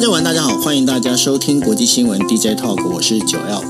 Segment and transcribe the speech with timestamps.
[0.00, 3.62] 大家晚，大家好，欢迎大家收听国际新闻 DJ Talk，我是九 L。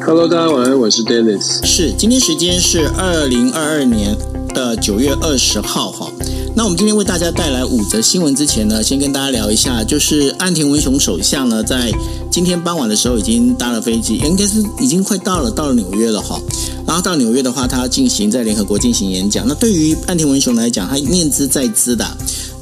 [0.00, 1.62] Hello，大家晚安，我是 Dennis。
[1.66, 4.16] 是，今天时间是二零二二年
[4.54, 6.10] 的九月二十号哈。
[6.56, 11.92] 那我们今天为大家带来五则新闻之前呢，先跟大家聊一下，就是岸田文雄首相呢，在
[12.30, 16.40] 今天傍晚的时候已经搭了飞机，应该是已经快到了，到了纽约了哈。
[16.86, 19.44] 然后到纽约的话，他要进行在联合国进行演讲。
[19.48, 22.06] 那对于岸田文雄来讲，他念兹在兹的。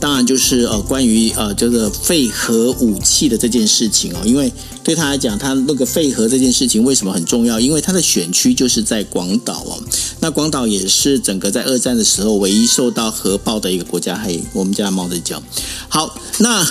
[0.01, 7.61] 当然就是呃，关于呃，这个废核武器的这件事情哦，因为对他来讲，他那个废核这件事情为什么很重要？
[7.61, 9.79] 因为他的选区就是在广岛哦，
[10.23, 14.17] 那广岛也是整个在二战的时候唯一受到核爆的一个国家。
[14.17, 15.43] 嘿，我们家猫在叫。
[15.89, 16.65] 好，那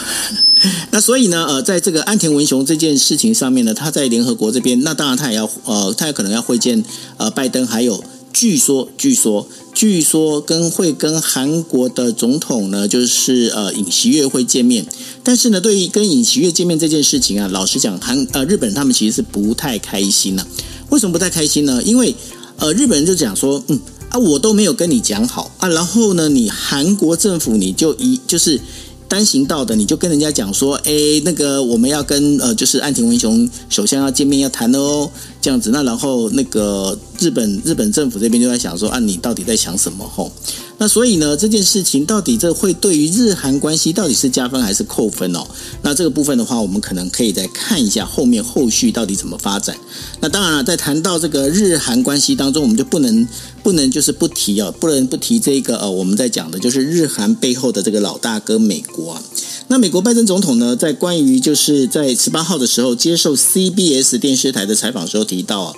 [0.91, 6.81] 那所以呢，呃，在这个安田文雄这件事情上面呢，他在联合国这边，那当然他也要呃，他也可能要会见
[7.17, 8.01] 呃拜登，还有
[8.31, 9.47] 据说据说。
[9.73, 14.85] 据说跟会跟韩国的总统呢，就是呃尹锡悦会见面，
[15.23, 20.47] 但是呢，对于跟尹锡悦见面这件事情啊，老实讲，韩呃日本他们其实是不太开心呐、啊。
[20.89, 21.81] 为什么不太开心呢？
[21.83, 22.13] 因为
[22.61, 23.77] 呃日本人就讲说，嗯
[24.09, 28.61] 啊，我都没有跟你讲好啊，然后呢，你韩国政府你就一就是。
[29.11, 30.93] 单行道的，你就跟人家讲说，哎，
[31.25, 35.71] 那个我们要跟呃，就是岸田文雄首先要见面要谈的哦，这样子。
[35.71, 40.07] 那然后那个日本日本政府这边就在想说，啊，你到底在想什么？
[40.07, 40.31] 吼。
[40.77, 45.45] 那所以呢，这件事情到底这会对于日韩关系到底是加分还是扣分哦？
[45.83, 49.77] 那这个部分的话，我们可能可以再看一下后面后续到底怎么发展。
[50.21, 53.27] 那当然了，在谈到这个日韩关系当中，我们就不能
[53.61, 59.21] 不能就是不提哦，不能不提这个呃，我们在讲的就是日韩背后的这个老大哥美国啊。
[59.71, 65.73] 那美国拜登总统呢，在关于就是在十八号的时候接受 CBS 电视台的采访时候提到啊。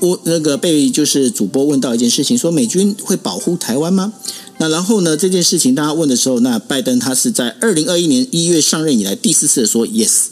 [0.00, 4.12] 我那个被就是主播问到一件事情，说美军会保护台湾吗？
[4.58, 10.30] 那然后呢，这件事情大家问的时候，那拜登他是在二零二一年一月上任以来第四次说 yes。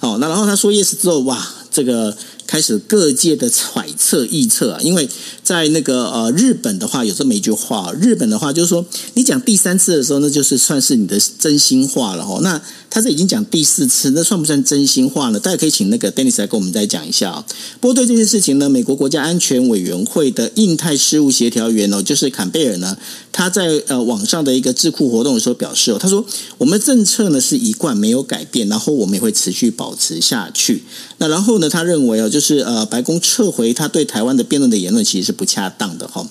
[0.00, 2.16] 好，那然后他说 yes 之后，哇，这个。
[2.48, 5.06] 开始各界的揣测臆测啊，因为
[5.44, 12.40] 在那个呃日本的话有这么一句话，日本的话就是说，你讲第三次的时候，那就是算是你的真心话了哦。
[12.42, 12.60] 那
[12.90, 15.38] 他是已经讲第四次，那算不算真心话呢？
[15.38, 17.44] 大家可以请那个 Dennis 来跟我们再讲一下啊。
[17.80, 22.96] 不过对这件事情呢，美国国家安全委员会的印太事务协调员哦，就是坎贝尔呢，
[23.30, 26.24] 他在呃网上的一个智库活动的时候表示哦，他说
[26.56, 30.82] 我们政策呢是一贯没有改变，然后我们也会持续保持下去。
[31.18, 32.38] 那然后呢，他认为哦就。
[32.38, 36.24] 就是呃，白宫撤回他对台湾的辩论的言论，其实是不恰当的哈。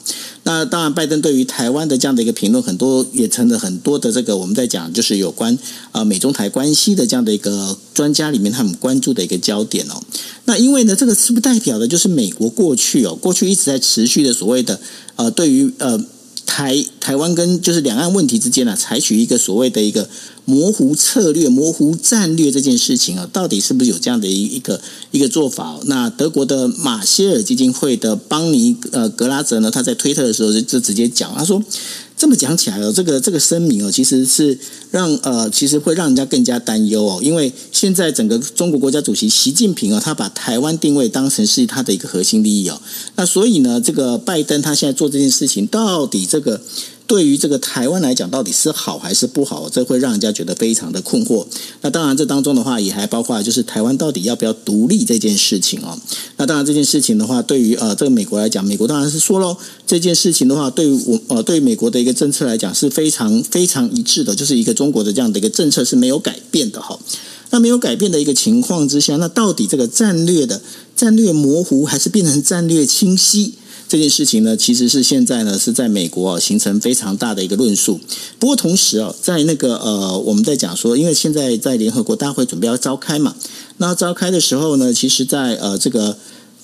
[0.47, 5.59] 那当然，拜登对于台湾的这样的一个评论，很多也成了很多的这个我们在讲，就是有关
[5.91, 10.01] 啊美中台关系的这样的一个专家里面他们关注的一个焦点哦。
[10.45, 14.79] 那因为呢，这个是不代表的就是美国过去哦，过去一直在持续的所谓的
[15.17, 16.01] 呃，对于呃
[16.45, 20.07] 台台湾跟就是两岸问题之间呢，采取一个所谓的一个。
[20.49, 24.79] 模糊策略、模糊战略这件事情啊，到底是不是有这样的一一个
[25.11, 25.77] 一个做法？
[25.87, 31.61] 那德国的马歇尔基金会的邦尼呃格拉泽呢，他在推特的时候就就直接讲，他说
[32.15, 34.57] 这么讲起来哦，这个这个声明哦，其实是
[34.89, 42.79] 让呃，其实会让人家更加担忧哦，因为现在整个中国国家主席习近平啊，他把台湾定位当成是他的一个核心利益哦，
[43.17, 46.61] 那所以呢，这个拜登他现在做这件事情，到底这个。
[47.07, 49.69] 对于这个台湾来讲，到底是好还是不好？
[49.69, 51.47] 这会让人家觉得非常的困惑。
[51.81, 55.97] 那当然，这当中的话也还包括就是台湾到底要不要独立这件事情哦。
[56.35, 59.55] 那当然，这件事情的话，对于呃这个美国来讲，美国当然是说喽，
[59.87, 66.99] 这件事情的话，对于我呃对于美国的一个政策来讲是非常非常一致的，就是一个中国的这样的一个政策是没有改变的哈。
[67.49, 70.61] 那没有改变的一个情况之下，那到底这个战略的
[70.93, 73.53] 战略模糊还是变成战略清晰？
[73.87, 77.99] 这件事情呢，其实是现在呢是在美国啊形成非常大的一个论述。
[78.39, 83.35] 不过同时啊，在那个呃，我们在讲说，因为现在在联合国大会准备要召开嘛，
[83.77, 86.17] 那召开的时候呢，其实在呃这个。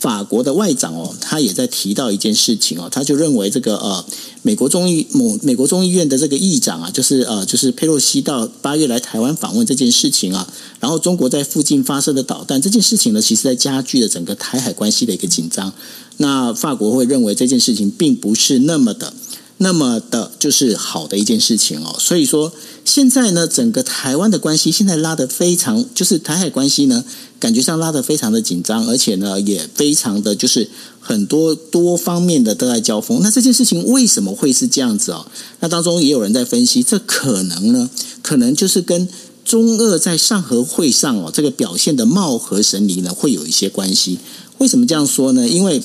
[0.03, 4.03] 法国的外长哦，他也在提到一件事情哦，他就认为这个呃，
[4.41, 10.45] 美国众议某美国众议院的这个议长啊，就是呃，就是佩洛西到八月来台湾访问这件事情啊，
[10.81, 15.71] 然后中国在附近发射的导弹这件事情呢，其实在加剧了整个台海关系的一个紧张。
[16.17, 19.13] 那法国会认为这件事情并不是那么的。
[19.57, 21.95] 那么的，就是好的一件事情哦。
[21.97, 22.51] 所以说，
[22.83, 27.05] 现在呢，整个台湾的关系现在拉得非常，就是台海关系呢，
[27.43, 30.69] 感觉上拉得非常的紧张，而且呢，也非常的就是
[31.01, 33.19] 很多多方面的都在交锋。
[33.21, 35.25] 那这件事情为什么会是这样子哦？
[35.59, 37.89] 那当中也有人在分析，这可能呢，
[38.21, 39.09] 可能就是跟
[39.43, 44.19] 中俄在上合会上哦，这个表现的貌合神离呢，会有一些关系。
[44.59, 45.45] 为什么这样说呢？
[45.45, 45.83] 因为。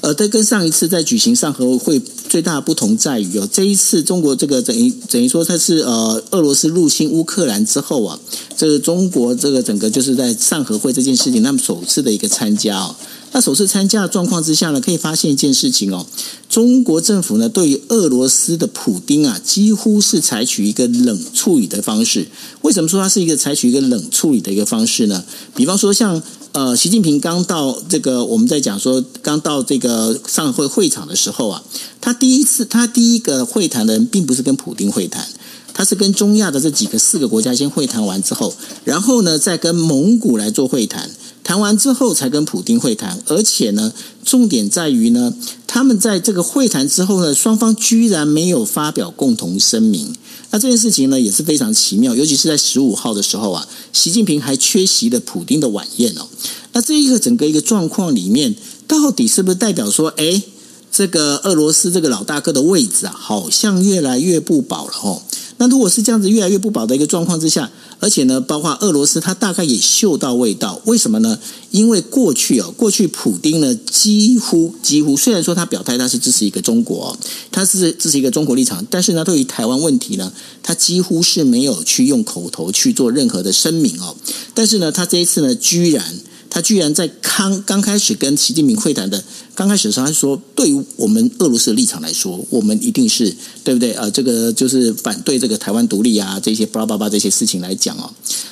[0.00, 8.18] 呃，这跟上一次在举行上合会最大的不同在于哦，这一次中国这个等于等于说它是呃俄罗斯入侵乌克兰之后啊，
[8.56, 12.94] 这个中国这个整个就是在上合会这件事情，他们首次的一个参加哦。
[13.32, 16.06] 那首次参加的状况之下呢，可以发现一件事情哦，
[16.48, 22.28] 中国政府呢对于俄罗斯的普丁啊，几乎是采取一个冷处理的方式。
[22.62, 25.24] 为什么说它是一个采取一个冷处理的一个方式呢？
[25.54, 26.22] 比方说像
[26.52, 31.62] 呃，习近平刚到这个，我们在讲说刚到这个上会会场的时候啊，
[32.00, 35.28] 他第一次他第一个会谈的人并不是跟普丁会谈，
[35.74, 38.54] 他是跟中亚的这几个四个国家先会谈完之后，
[38.84, 41.10] 然后呢再跟蒙古来做会谈。
[41.44, 43.90] 谈完之后才跟普丁会谈，而且呢，
[44.22, 45.32] 重点在于呢，
[45.66, 50.14] 他们在这个会谈之后呢，双方居然没有发表共同声明。
[50.50, 56.26] 那这件事情呢也是非常奇妙，尤其是在十五号的时候啊，习近平还缺席了普丁的晚宴哦。
[56.72, 58.54] 那这一个整个一个状况里面，
[58.86, 60.42] 到底是不是代表说，哎，
[60.90, 65.22] 这个俄罗斯这个老大哥的位置啊，好像越来越不保了哦？
[65.58, 70.80] 那如果是这样子越来越不保的一个状况之下，而且呢，包括俄罗斯，他大概也嗅到味道。
[70.84, 71.38] 为什么呢？
[71.70, 77.16] 因为过去哦，过去普丁呢，几乎几乎虽然说他表态他是支持一个中国，
[77.50, 84.16] 他是支持一个中国立场，但是呢，对于台湾问题呢，他几乎是没有去用口头去做任何的声明哦。
[84.54, 86.20] 但是呢，他这一次呢，居然。
[86.50, 89.22] 他居然在刚刚开始跟习近平会谈的
[89.58, 93.34] 刚开始的时候，他说：“对于我们俄罗斯的立场来说，我们一定是
[93.64, 93.92] 对不对？
[93.94, 98.08] 呃，这个就是反对这个台湾独立啊，这些巴拉巴拉这些事情来讲哦。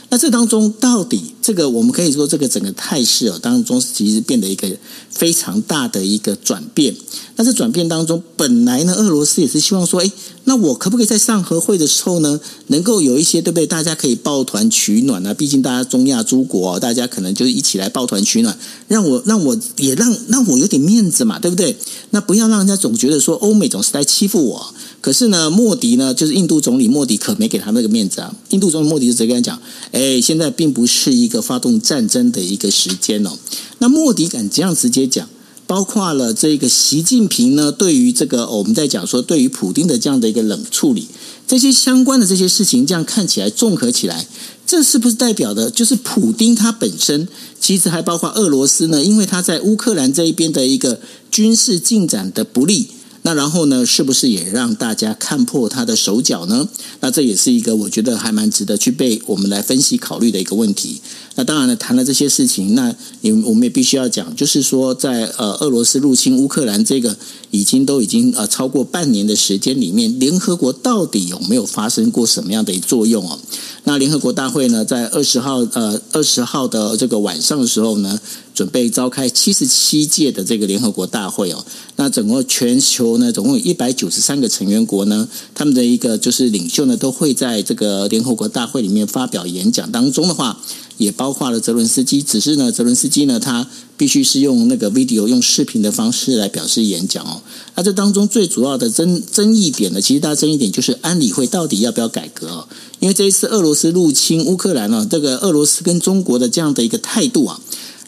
[0.08, 4.69] 那这当中到底这个我们可以说，这个整个态势哦当中其实变得一个
[5.11, 6.97] 非常大的一个转变。
[7.37, 10.11] 那这转变当中，本来呢，俄罗斯也是希望说，哎。”
[10.49, 12.38] 那我可不可以在上合会的时候呢，
[12.69, 13.67] 能够有一些对不对？
[13.67, 15.35] 大家可以抱团取暖、啊？
[15.35, 18.56] 毕竟大家中亚诸国、啊，大家可能就一起来抱团取暖，
[18.87, 21.76] 让我让我也让让我有点面面子嘛，对不对？
[22.10, 24.75] 那不要让人家总觉得说欧美总是在欺负我。
[25.00, 28.34] 可是呢，莫迪呢，就是印度总理莫迪可没给他那个面子啊。
[28.50, 29.60] 印度总理莫迪就直接跟他讲
[29.93, 33.32] ：“哎，现在并不是一个发动战争的一个时间哦。”
[33.78, 35.28] 那莫迪敢这样直接讲。
[35.69, 41.08] 包括了这个习近平呢，对于这个我们在讲说，对于普丁的这样的一个冷处理，
[41.44, 44.28] 这些相关的这些事情，这样看起来综合起来，
[44.64, 47.26] 这是不是代表的，就是普丁他本身，
[47.61, 49.03] 其实还包括俄罗斯呢？
[49.03, 51.00] 因为他在乌克兰这一边的一个
[51.31, 52.88] 军事进展的不利。
[53.23, 56.69] 那然后呢，是不是也让大家看破他的手脚呢？
[57.00, 61.00] 那这也是一个我觉得还蛮值得去被我们来分析考虑的一个问题。
[61.36, 67.16] 那当然了，谈了这些事情，那你我们也必须要讲，就是说在呃俄罗斯入侵乌克兰这个
[67.50, 73.38] 已经都已经呃超过半年的时间里面，联合国到底有没有发生过什么样的作用哦？
[73.84, 78.18] 那联合国大会呢，在二十号呃二十号的这个晚上的时候呢，
[78.52, 81.64] 准备召开七十七届的这个联合国大会哦。
[81.96, 89.92] 那整个全球呢，总共有一百九十三个成员国呢，他们的一个就是领袖呢，都会在这个联合国大会里面发表演讲。
[89.92, 90.60] 当中的话，
[90.98, 92.22] 也包括了泽伦斯基。
[92.22, 97.43] 只是呢，泽伦斯基呢，他必须是用那个 video 用视频的方式来表示演讲哦。
[97.75, 102.69] 那这当中最主要的争争议点呢，其实大家争议点就是安理会到底要不要改革哦？
[103.00, 107.60] 因为这一次俄罗斯入侵乌克兰呢，这个俄罗斯跟中国的这样的一个态度啊。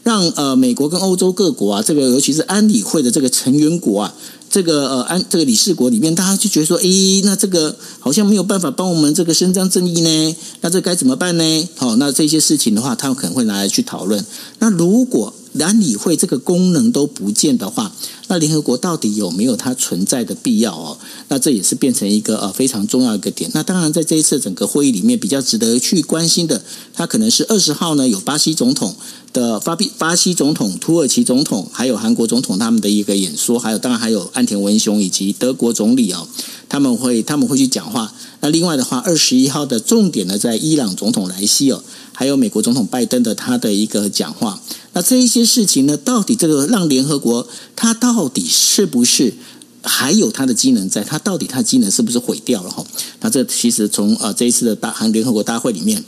[0.05, 4.15] 让呃美国跟欧洲各国啊，这个尤其是安理会的这个成员国啊，
[4.51, 11.69] 这个呃安这个理事国里面，大家就觉得说，诶，那这个好像没有办法帮我们这个伸张正义呢，那这该怎么办呢？
[11.77, 14.25] 好，那这些事情的话，他们可能会拿来去讨论。
[14.59, 17.93] 那如果安理会这个功能都不见的话，
[18.29, 20.99] 那联合国到底有没有它存在的必要哦？
[21.29, 23.51] 那这也是变成一个呃非常重要一个点。
[23.55, 26.63] 那当然，在这一次整个会议里面，比较值得去关心的，
[26.95, 28.95] 它可能是二十号呢有巴西总统。
[29.33, 36.27] 的巴比巴西总统、土耳其总统，还有韩国总统他们的一个演说，还有当然还有岸田文雄以及德国总理哦，
[36.69, 38.13] 他们会他们会去讲话。
[38.41, 41.83] 那另外的话，二十一号的重点呢，在伊朗总统莱西哦，
[42.13, 44.61] 还有美国总统拜登的他的一个讲话。
[44.95, 49.35] 那这一些事情呢，到底这个让联合国它到底是不是
[49.83, 51.05] 还有它的机能在？
[51.05, 52.85] 它到底它的机能是不是毁掉了哈？
[53.21, 56.03] 那这其实从呃这一次的大韩联合国大会里面，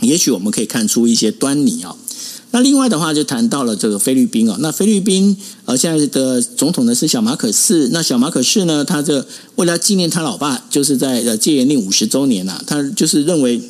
[0.00, 1.94] 也许我们可以看出一些端倪啊。
[2.54, 4.54] 那另外的话，就谈到了这个菲律宾哦。
[4.60, 7.88] 那菲律宾呃，现在的总统呢是小马可仕。
[7.88, 13.60] 那小马可仕呢，他这为了纪念他老爸，就是在呃戒严令五十周年呐、啊，他就是认为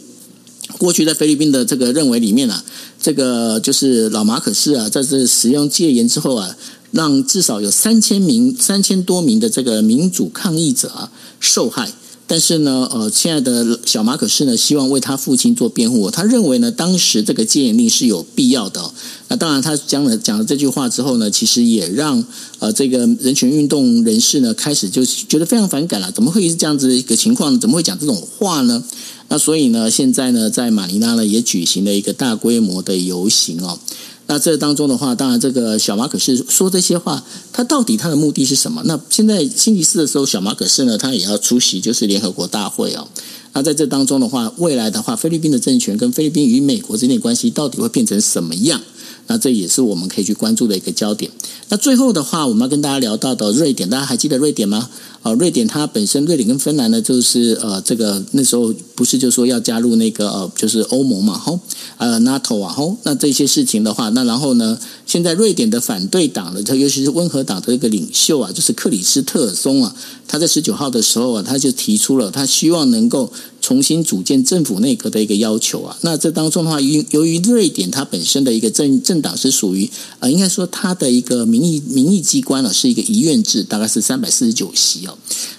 [0.77, 2.63] 过去在菲律宾的这个认为里面啊，
[3.01, 6.55] 这个就是老马可仕啊，在这使用戒严之后啊，
[6.91, 11.11] 让至少有三千名、三千多名的这个民主抗议者啊
[11.41, 11.91] 受害。
[12.27, 16.11] 但是呢，呃，亲爱的小马可仕呢，希望为他父亲做辩护。
[16.11, 18.91] 他认为呢，当时这个戒严令是有必要的。
[19.29, 22.25] 那当然，他讲了讲了这句话之后呢，其实也让
[22.61, 26.11] 呃这个人权运动人士呢，开始就觉得非常反感了。
[26.13, 27.61] 怎么会是这样子的一个情况？
[27.61, 28.83] 怎么会讲这种话呢？
[29.29, 33.79] 那所以呢，现在呢，在马尼拉呢，也举行了一个大规模的游行哦。
[34.27, 38.83] 那这当中的话，当然这个小马可仕说这些话，他到底他的目的是什么？
[38.87, 43.07] 那现在星期四的时候，小马可仕呢，他也要出席就是联合国大会哦。
[43.53, 48.81] 那在这当中的话，未来的话，菲律宾的政权跟菲律宾与美国之间的关系到底会变成什么样？
[49.27, 51.31] 那这也是我们可以去关注的一个焦点。
[51.69, 54.91] 那最后的话，我们要跟大家聊到的瑞典，大家还记得瑞典吗？
[55.25, 61.59] 啊，瑞典它本身，瑞典跟芬兰呢，就是呃，这个那时候不是就说要加入那个呃，就是欧盟嘛，吼，
[61.97, 69.97] 呃，NATO 啊，吼，那这些事情的话，那然后呢，现在瑞典的反对党的，它尤其是温和党的一个领袖啊，就是克里斯特尔松啊，
[70.29, 75.97] 他在十九号的时候啊，他就提出了他希望能够重新组建政府内阁的一个要求啊。
[76.03, 79.91] 那这当中的话，由由于瑞典它本身的一个政政党是属于
[80.21, 85.14] 呃，应该说它的一个民意民意机关呢，是一个一院制，大概是三百四十九席哦。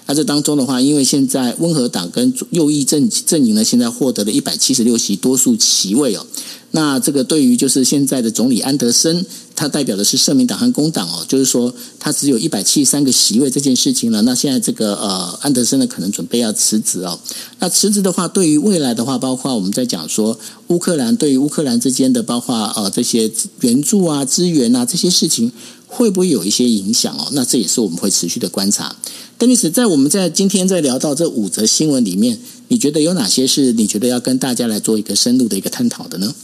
[0.06, 6.26] 那这当中的话，因为现在温和党跟右翼阵阵营呢，现在获得了一百七十六席多数席位哦。
[6.72, 17.18] 那这个对于就是现在的总理安德森，他代表的是社民党和工党哦，就是说他只有一百七十三个席位这件事情呢，那现在这个呃安德森呢，可能准备要辞职哦。
[17.60, 25.50] 那辞职的话，对于未来的话，包括我们在讲说乌克兰对于乌克兰之间的，包括呃这些援助啊、资源啊这些事情，
[25.86, 27.28] 会不会有一些影响哦？
[27.32, 28.94] 那这也是我们会持续的观察。
[29.38, 32.38] 邓律师，在我们在今天在聊到这五则新闻里面，
[32.68, 36.34] 你觉得有哪些是你觉得要跟大家来做一个深入的一个探讨的呢？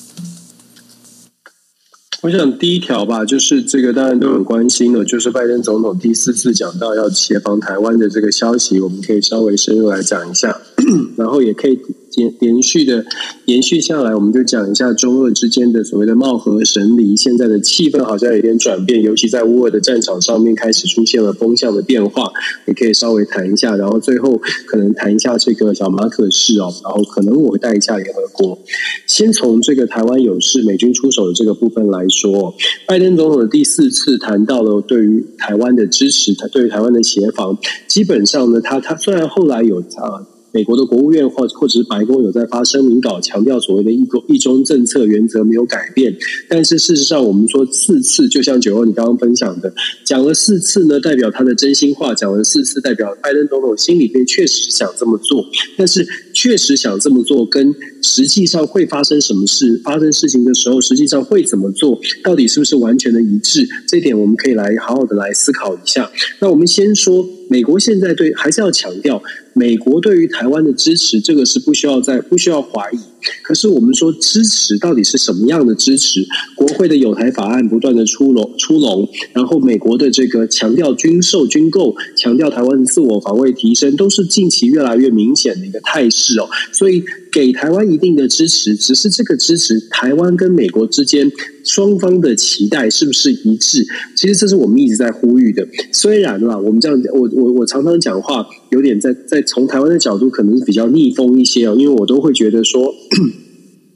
[2.22, 10.60] 我想第一条吧，就是这个当然都很关心的，就是拜登总统第四次讲到要协防台湾的这个消息，我们可以稍微深入来讲一下，
[11.16, 11.78] 然后也可以。
[12.16, 13.04] 连连续的
[13.46, 17.16] 延续下来，我们就讲一下中俄之间的所谓的貌合神离。
[17.16, 22.30] 现在的气氛好像有点转变，尤其在乌俄的战场上面开始出现了风向的变化。
[22.66, 28.58] 也可以稍微谈一下，然后最后可能谈一下这个小马可仕哦，然后可能我会带一下联合国。
[29.06, 32.54] 先从这个台湾有事、美军出手的这个部分来说，
[32.86, 40.26] 拜登总统的第四次谈到了对于台湾的支持，他对于台湾的协防，基本上呢，他他虽然后来有啊。
[40.52, 46.14] 美国的国务院或或者是白宫有在发声明稿，强调所谓的一国一中政策原则没有改变。
[46.48, 49.72] 但是事实上，我们说四次，就像九欧你刚刚分享的，
[50.04, 55.44] 讲了四次呢，代表他的真心话；讲了四次，代表拜登总统心里边确实想这么做。
[55.76, 63.66] 但是确实想这么做，跟实际上会发生什么事，发生事情的时候，实际上会怎么做，到底是不是完全的一致？
[63.88, 66.10] 这点我们可以来好好的来思考一下。
[66.40, 69.22] 那我们先说，美国现在对还是要强调。
[69.52, 73.11] 美国对于台湾的支持，这个是不需要再不需要怀疑。
[73.42, 76.26] 可是我们说支持到底是什么样的支持？
[76.54, 86.48] 国会的友台法案不断的出笼出笼，然后美国的这个强调军售军购，强调台湾的自我防卫提升，都是近期越来越明显的一个态势哦。
[86.72, 91.30] 所以给台湾一定的支持，只是这个支持台湾跟美国之间
[91.64, 93.84] 双方的期待是不是一致？
[94.16, 95.66] 其实这是我们一直在呼吁的。
[95.92, 102.92] 虽然啦，我们这样，我我我常常讲话有点在在从台湾的角度可能是比较逆风一些哦，因为我都会觉得说。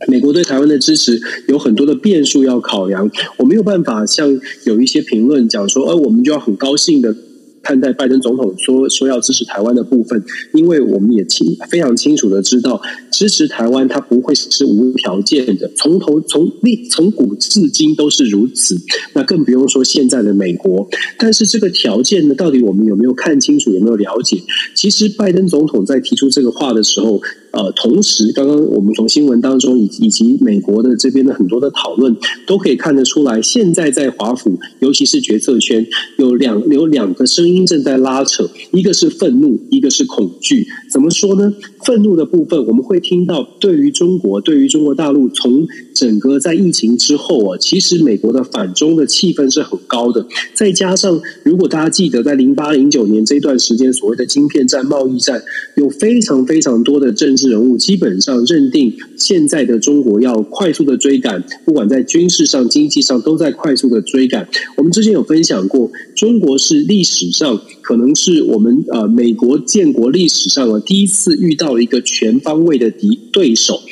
[0.08, 1.18] 美国对台湾的支持
[1.48, 7.16] 有很多的变数要考量，我没有办法像有一些评论讲说，呃，我们就要很高兴的。
[7.66, 10.22] 看待拜登总统说说要支持台湾的部分，
[10.54, 12.80] 因为我们也清非常清楚的知道，
[13.10, 18.76] 支持台湾它不会是无条件的，从头从历从古至今都是如此。
[19.14, 20.88] 那更不用说现在的美国。
[21.18, 24.40] 但是这个条件呢，到底我们有没有看清楚，有没有了解？
[24.76, 27.20] 其实拜登总统在提出这个话的时候，
[27.56, 32.14] 呃，同时刚刚我们从新闻当中以以及美国的这边的很多的讨论，
[32.46, 35.86] 都可以看得出来，现在在华府，尤其是决策圈，
[36.18, 37.64] 有两有两个声音。
[37.66, 40.66] 正在拉扯，一个是愤怒，一个是恐惧。
[40.96, 41.52] 怎么说呢？
[41.84, 50.26] 愤怒的部分，我们会听到对于中国，对于中国大陆，从整个在疫情之后啊，其实美国的反中的气氛是很高的。
[50.54, 55.42] 再加上，如果大家记得，在零八零九年这段时间，所谓的晶片战、贸易战，
[55.76, 64.48] 有非常非常多的政治人物，基本上认定现在的中国要快速的追赶，不管在军事上、经济上，都在快速的追赶。
[64.78, 71.76] 我们之前有分享过，中国是历史上可能是我们呃美国建国历史上啊第一次遇到。
[71.76, 73.82] 一个全方位的敌对手，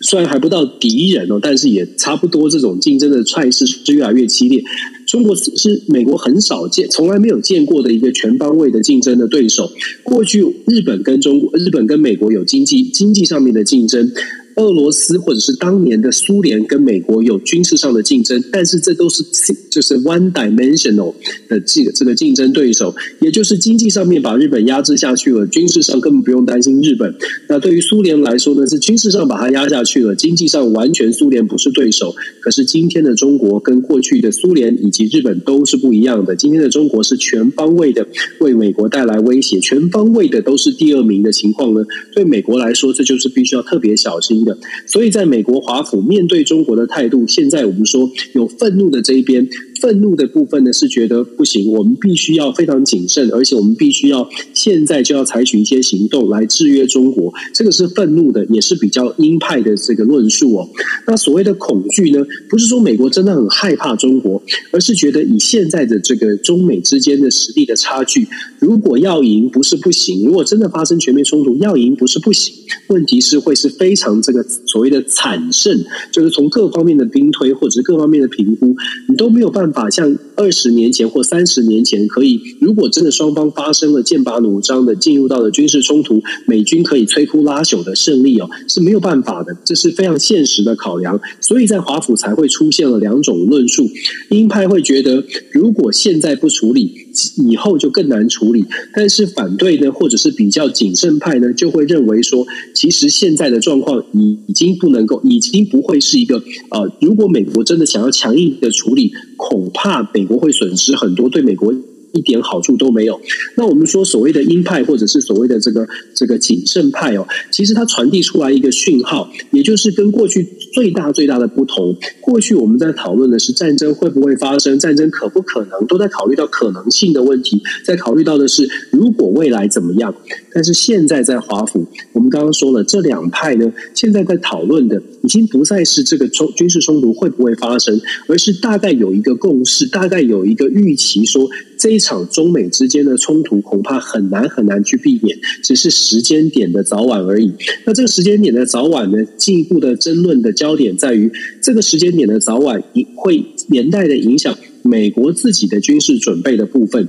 [0.00, 2.48] 虽然还不到敌人哦，但是也差不多。
[2.48, 4.62] 这种竞争的态势是越来越激烈。
[5.04, 9.72] 中国是美国很少见、从来没有见过的一个全方位的竞争的对手。
[10.04, 14.12] 过去日本跟中国、日本跟美国有经济经济上面的竞争。
[14.56, 19.24] 俄罗斯或者是当年的苏联跟美国有军事上的竞争，但是这都是
[19.70, 21.14] 就是 one dimensional
[21.48, 27.14] 的这个这个竞争对手，也就是经济上面把日本压制下去了，军事上根本不用担心日本。
[27.48, 32.14] 那对于苏联来说呢，是军事上把它压下去了，经济上完全苏联不是对手。
[32.40, 38.06] 可是今天的中国跟过去的苏联以及日本都是不一样的，今天的中国是全方位的
[38.40, 41.84] 为美国带来威胁，全方位的都是第二名的情况呢。
[42.14, 44.41] 对美国来说，这就是必须要特别小心。
[44.86, 49.48] 所以，在美国华府面对中国的态度，现在我们说有愤怒的这一边。
[49.80, 57.34] 愤怒的部分呢，是觉得不行，我们必须要非常谨慎，而且我们必须要现在就要采取一些行动来制约中国。
[57.52, 60.70] 这个是愤怒的，也是比较鹰派的这个论述哦。
[61.08, 68.28] 那所谓的恐惧呢，不是说美国真的很害怕中国，而是觉得以现在的这个中美之间的实力的差距，
[68.60, 72.54] 如果要赢不是不行，如果真的发生全面冲突，要赢不是不行，
[72.86, 78.76] 问题是会是非常这这个所谓的惨胜，就是从各方面的兵推或者是各方面的评估，
[79.08, 79.72] 你都没有办。
[79.72, 91.18] 法像二十年前或三十年前，可以如果真的双方发生了剑拔弩张的进入到了军事冲突，美军可以摧枯拉朽的胜利哦，是没有办法的，这是非常现实的考量。
[91.40, 93.88] 所以在华府才会出现了两种论述：
[94.30, 96.92] 鹰派会觉得，如果现在不处理，
[97.36, 98.62] 以后就更难处理；
[98.94, 111.74] 但是反对呢，或者是比较谨慎派呢，就会认为说，其实现在的状况已已经不能够，已经不会是一个呃，如果美国真的想要强硬的处理，恐怕美国会损失很多，对美国。
[112.12, 113.20] 一点好处都没有。
[113.56, 121.96] 那我们说所谓的鹰派，或者是所谓的这个这个谨慎派哦，其实它传递出来一个讯号，也就是跟过去最大最大的不同。
[122.20, 130.14] 过去我们在讨论的是战争会不会发生，战争可不可能，都在考虑到可能性的问题，在考虑到的是如果未来怎么样。
[130.54, 141.48] 但是现在在华府，我们刚刚说了，这两派呢，现在在讨论的已经不再是这个冲军事冲突会不会发生，而是大概有一个共识，大概有一个预期说，
[141.82, 147.52] 这一场中美之间的冲突恐怕很难很难去避免，只是时间点的早晚而已。
[147.84, 151.28] 那这个时间点的早晚呢，进一步的争论的焦点在于，
[151.60, 152.80] 这个时间点的早晚
[153.16, 157.08] 会连带的影响美国自己的军事准备的部分。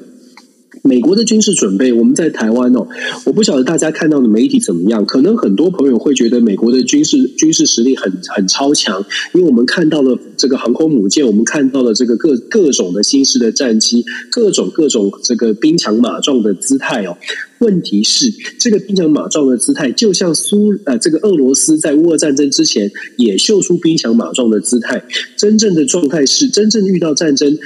[0.86, 2.86] 美国的军事准备，我们在台湾哦，
[3.26, 5.06] 我不晓得大家看到的媒体怎么样。
[5.06, 17.18] 可能很多朋友会觉得美国的军事军事实力很很超强，因为我们看到了这个航空母舰，我们看到了这个各各种的新式的战机，各种各种这个兵强马壮的姿态哦。
[17.60, 25.02] 问题是，这个兵强马壮的姿态，就像苏呃这个俄罗斯在乌俄战争之前也秀出兵强马壮的姿态。
[25.38, 27.58] 真正的状态是，真正遇到战争。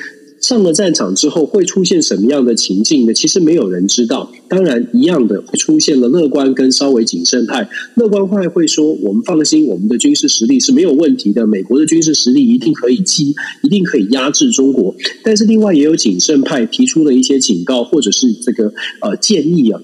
[0.47, 3.13] 上了战场之后会出现什么样的情境呢？
[3.13, 4.31] 其实没有人知道。
[4.47, 7.67] 当然，一样的会出现了乐观跟稍微谨慎派。
[7.95, 19.81] 乐观派会说：“我们放心，我们的军事实力是没有问题的，美国的军事实力一定可以击，一定可以压制中国。”但是另外也有谨慎派提出了一些警告或者是这个呃建议啊，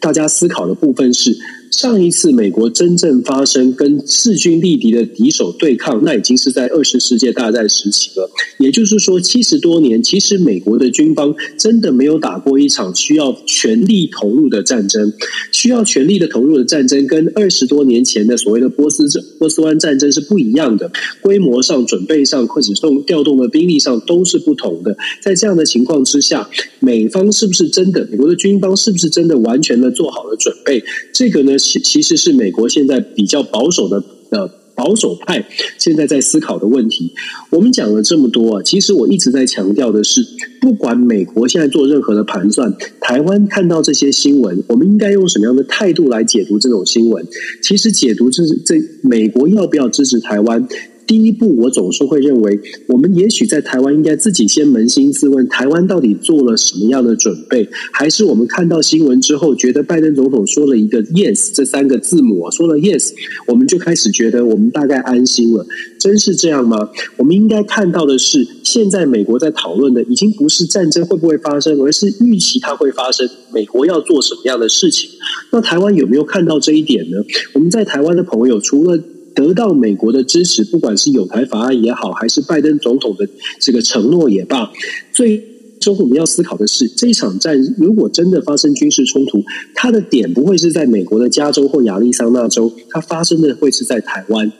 [0.00, 1.36] 大家思考的部分是。
[1.76, 8.30] 上一次美国真正发生跟势均力敌的敌手对抗，那已经是在二十世界大战时期了。
[8.58, 15.12] 也就是说，七十多年，其实美国的军方真的没有打过一场需要全力投入的战争。
[15.52, 19.06] 需要全力的投入的战争，跟二十多年前的所谓的波斯
[19.38, 20.90] 波斯湾战争是不一样的。
[21.20, 24.96] 规模上、准备上，或者动调动的兵力上都是不同的。
[25.20, 26.48] 在这样的情况之下，
[26.80, 28.08] 美方是不是真的？
[28.10, 30.82] 美国的军方是不是真的完全的做好了准备？
[31.12, 31.52] 这个呢？
[31.66, 35.44] 其其实是美国现在比较保守的呃保守派
[35.78, 37.12] 现在在思考的问题。
[37.50, 40.24] 我们讲了这么多啊，其实我一直在强调的是，
[40.60, 47.26] 不管美国现在做任何的盘算，台湾看到这些新闻，我们应该用什么样的态度来解读这种新闻？
[47.62, 50.68] 其实解读这这美国要不要支持台湾？
[51.06, 57.68] 第一步，我总是会认为，我们也许在台湾应该自己先扪心自问：台湾到底做了什么样的准备？
[57.92, 63.12] 还是我们看到新闻之后，觉得拜登总统说了一个 “yes” 这三个字母，说了 “yes”，
[63.46, 65.64] 我们就开始觉得我们大概安心了？
[65.98, 66.90] 真是这样吗？
[67.16, 75.08] 我们应该看到的是，现在美国在讨论的已经不是战争会不会发生，而是预期它会发生，美国要做什么样的事情？
[75.52, 77.18] 那台湾有没有看到这一点呢？
[77.54, 79.00] 我们在台湾的朋友，除了
[79.36, 83.28] 得到美国的支持，不管是友台法案也好，还是拜登总统的
[83.60, 84.72] 这个承诺也罢，
[85.12, 85.40] 最
[85.78, 89.44] 终我们要思考的是，这场战如果真的发生军事冲突，
[89.74, 94.50] 它的点不会是在美国的加州或亚利桑那州，它发生的会是在台湾。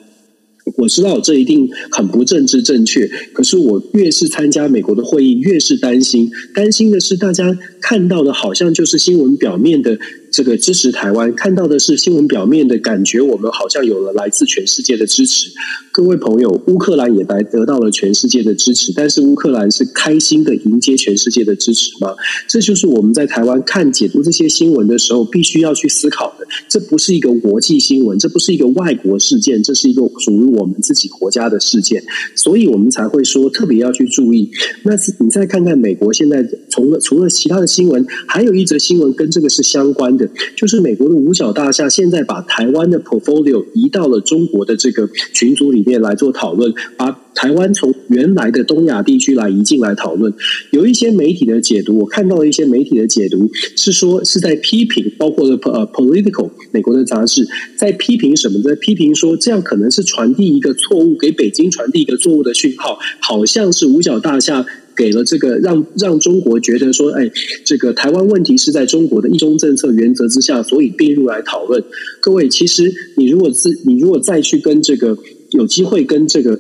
[0.79, 6.29] 我知道这一定很不政治正确，可是我越是参加美国的会议，越是担心。
[6.55, 7.57] 担心的是，大家
[7.87, 9.97] 看到的好像就是新闻表面的。
[10.29, 15.49] 这个支持台湾，看到的是新闻表面的感觉，我们好像有了来自全世界的支持。
[15.91, 22.15] 各位朋友，乌克兰也来得到了全世界的支持，但是乌克兰是开心的迎接全世界的支持吗？
[22.47, 26.47] 这就是我们在台湾看解读这些新闻的时候，必须要去思考的。
[26.69, 34.51] 这不是一个国际新闻，这不是一个外国事件，这是一个属于我们自己国家的事件，所以我们才会说特别要去注意。
[34.83, 40.29] 那你再看看美国现在，除了除了其他的新闻，还有一则新闻跟这个是相关的。
[40.55, 50.35] 就是美国的五角大厦现在把台湾的 portfolio 移到了中国的这个群组里面来做讨论，把台湾从原来的东亚地区来移进来讨论。
[50.71, 58.61] 有一些媒体的解读，我看到了一些媒体的解读是说是在批评，包括了呃 political 美国的杂志在批评什么？
[58.63, 64.67] 在批评说这样可能是传递一个错误，给北京传递一个错误的讯号，好像是五角大厦。
[64.97, 67.31] 给了这个让让中国觉得说，哎，
[67.65, 71.85] 这个台湾问题是在中国的一中政策原则之下，所以并入来讨论。
[72.21, 75.17] 各位，其实你如果自你如果再去跟这个
[75.51, 76.59] 有机会跟这个。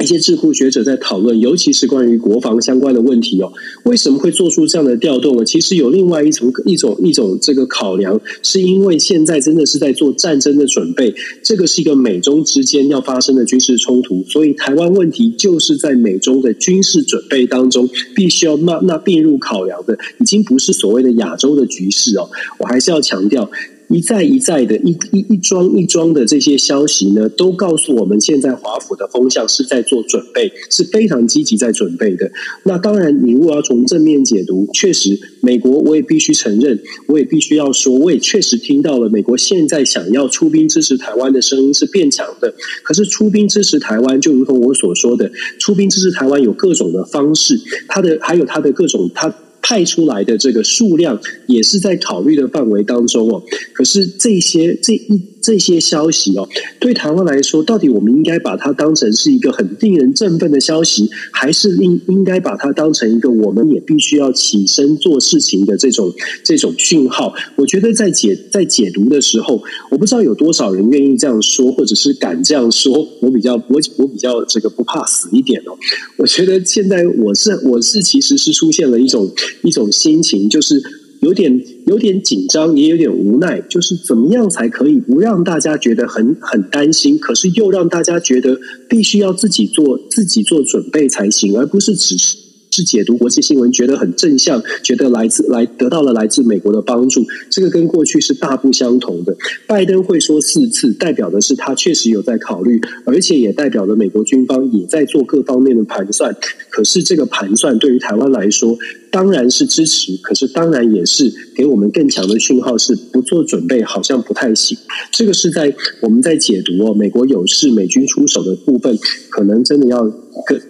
[0.00, 3.52] 一些智库学者在讨论，尤其是关于国防相关的问题哦。
[3.82, 5.44] 为什么会做出这样的调动呢？
[5.44, 11.12] 其实有另外一层一种一种这个考量，是因为现在真的是在做战争的准备。
[11.42, 22.30] 这个是一个美中之间要发生的军事冲突，所以台湾问题就是在美中的军事准备当中，必须要纳纳并入考量的，已经不是所谓的亚洲的局势哦。
[22.60, 23.50] 我还是要强调。
[23.88, 32.30] 一再一再的一一一桩一桩的这些消息呢，都告诉我们，现在华府的风向是在做准备，是非常积极在准备的。
[32.64, 42.54] 那当然，你如果要从正面解读，确实，美国我也必须承认，我也必须要说，我也确实听到了美国现在想要出兵支持台湾的声音是变强的。
[42.82, 49.34] 可是出兵支持台湾，就如同我所说的，出兵支持台湾有各种的方式，它的还有它的各种它。
[49.68, 53.42] 派出来的这个数量也是在考虑的范围当中哦。
[53.74, 56.46] 可是这些这一这些消息哦，
[56.78, 66.12] 对台湾来说，到底我们应该把它当成是一个很令人振奋的消息，还是应应该把它当成一个我们也必须要起身做事情的这种
[66.44, 67.32] 这种讯号？
[67.56, 73.08] 我觉得在解在解读的时候，我不知道有多少人愿意这样说，或者是敢这样说。
[73.22, 75.72] 我比较我我比较这个不怕死一点哦。
[76.18, 79.32] 我觉得现在我是我是其实是出现了一种。
[79.62, 80.82] 一种心情就是
[81.20, 92.47] 有点有点紧张，也有点无奈，就是怎么样才可以不让大家觉得很很担心，可是又让大家觉得必须要自己做自己做准备才行，而不是只是。
[92.78, 99.36] 是解读国际新闻，觉得很正向，觉得来自来得到了来自美国的帮助，这个跟过去是大不相同的。
[99.66, 106.36] 拜登会说四次，代表的是他确实有在考虑，而且也代表了美国军方也在做各方面的盘算。
[106.70, 108.78] 可是这个盘算对于台湾来说，
[109.10, 114.78] 当然是支持，可是当然也是给我们更强的讯号，是不做准备好像不太行。
[115.10, 118.96] 这个是在我们在解读哦，美国有事，美军出手的部分，
[119.30, 120.08] 可能真的要。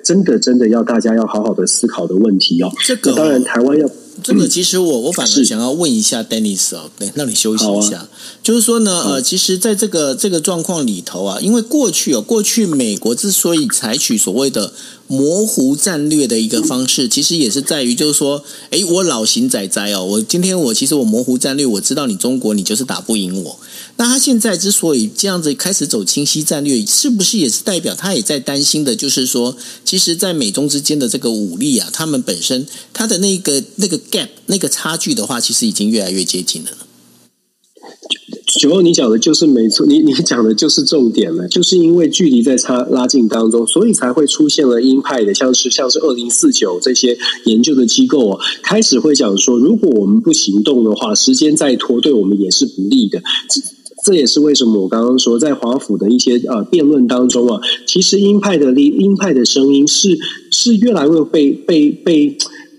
[0.02, 2.70] 真的真的要大家要好好的思考的问题哦。
[2.84, 3.88] 这个当然，台湾要
[4.22, 8.08] 这个其实我我反而想要问一下 Dennis 哦，对，让你休息一下。
[8.42, 14.72] 就是说呢，呃，其实在这个这个状况里头啊，因为过去哦，过去美国之所以采取所谓的
[15.08, 23.58] 模糊战略的一个方式，其实也是在于就是说，诶，我老型仔仔哦，我今天我其实我模糊战略，我知道你中国你就是打不赢我。
[23.96, 28.94] 那他现在之所以这样子开始走清晰战略，是不是也是代表他也在担心的？
[28.94, 36.70] 就是说，其实，在美中之间的这个武力啊，他们本身他的那个那个 gap 那个差距的话，其实已经越来越接近了。
[38.58, 53.22] 九欧，你讲的就是没错，你 你讲的就是重点了，就是因为距离在差拉近当中，所以才会出现了鹰派的，像是像是二零四九这些研究的机构哦，开始会讲说，如果我们不行动的话，时间再拖，对我们也是不利的。
[54.04, 60.18] 这也是为什么我刚刚说，在华府的一些呃辩论当中啊，其实鹰派的力鹰派的声音是
[60.50, 62.28] 是越来越被被被。
[62.28, 62.38] 被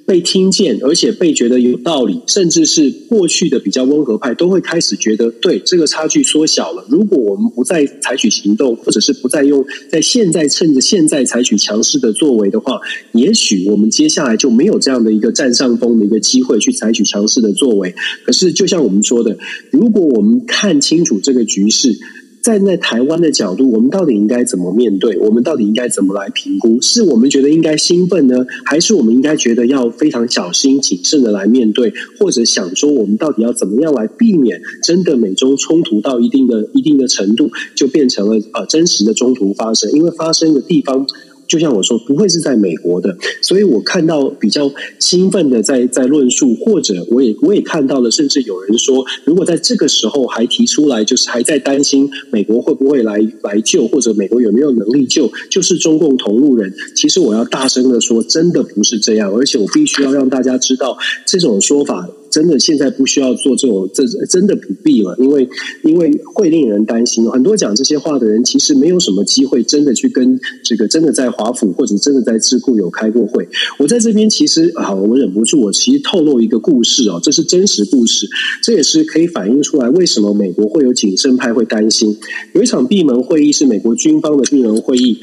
[0.09, 6.83] 被听见，而且被觉得有道理，甚至是过去的比较温和派都会开始觉得，对这个差距缩小了。
[6.89, 17.93] 如果我们不再采取行动，或者是不再用在现在趁着现在采取强势的作为的话，也许我们接下来就没有这样的一个占上风的一个机会去采取强势的作为。
[18.25, 19.37] 可是，就像我们说的，
[19.69, 21.95] 如果我们看清楚这个局势。
[22.41, 25.17] 站在台湾的角度，我们到底应该怎么面对？
[25.19, 26.81] 我们到底应该怎么来评估？
[26.81, 31.93] 是我们觉得应该兴奋呢，还是我们应该觉得要非常小心谨慎的来面对？
[32.17, 39.91] 或者想说，我们到底要怎么样来避免真的美中冲突到一定的一定的程度，就变成了呃真实的中途发生？
[39.91, 41.05] 因为发生的地方。
[41.49, 56.71] 就像我说，不会是在美国的，所以我看到比较兴奋的在在论述，或者我也我也看到了，甚至有人说，如果在这个时候还提出来，就是还在担心美国会不会来来救，或者美国有没有能力救，就是中共同路人。
[56.95, 62.07] 其实我要大声的说，真的不是这样，而且我必须要让大家知道这种说法。
[62.29, 65.47] 真的现在不需要做这种，这真的不必了，因为
[65.83, 67.29] 因为会令人担心。
[67.29, 73.47] 很多讲这些话的人，其实没有什么机会真的去跟这个真的在华府或者真的在智库有开过会。
[73.77, 78.27] 我在这边其实啊，我忍不住，我其实透露一个故事哦，这是真实故事，
[78.63, 82.15] 这也是可以反映出来为什么美国会有谨慎派会担心。
[82.53, 85.17] 有一场闭门会议是美国军方的闭门会议，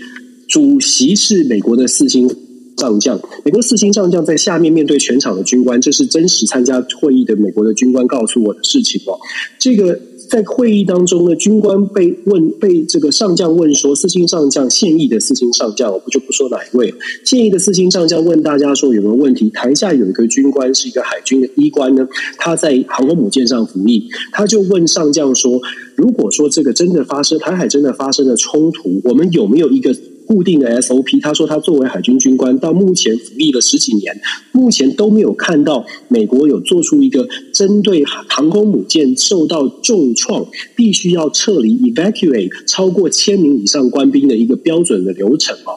[0.49, 2.29] 主席是美国的四星。
[2.76, 9.18] 上将，美国四星上将在下面面对全场的军官，这是真实参加会议的美国的军官告诉我的事情哦。
[9.58, 16.92] 这个在会议当中呢，军官被问，被这个上将问说，四星上将现役的四星上将，我就不说哪一位，
[17.24, 19.48] 现役的四星上将问大家说有没有问题？
[19.50, 25.60] 台下有一个军官是一个海军的医官呢，他在航空母舰上服役，他就问上将说，
[25.94, 29.96] 如果说这个真的发生，台海真的发生了冲突，我们有没有一个？
[30.26, 34.20] 固定的 SOP，他说他作为海军军官到目前服役了十几年，
[34.52, 45.72] 目前都没有看到美国有做出一个针对航空母舰受到重创必须要撤离 evacuate 超过千名以上官兵的一个标准的流程啊。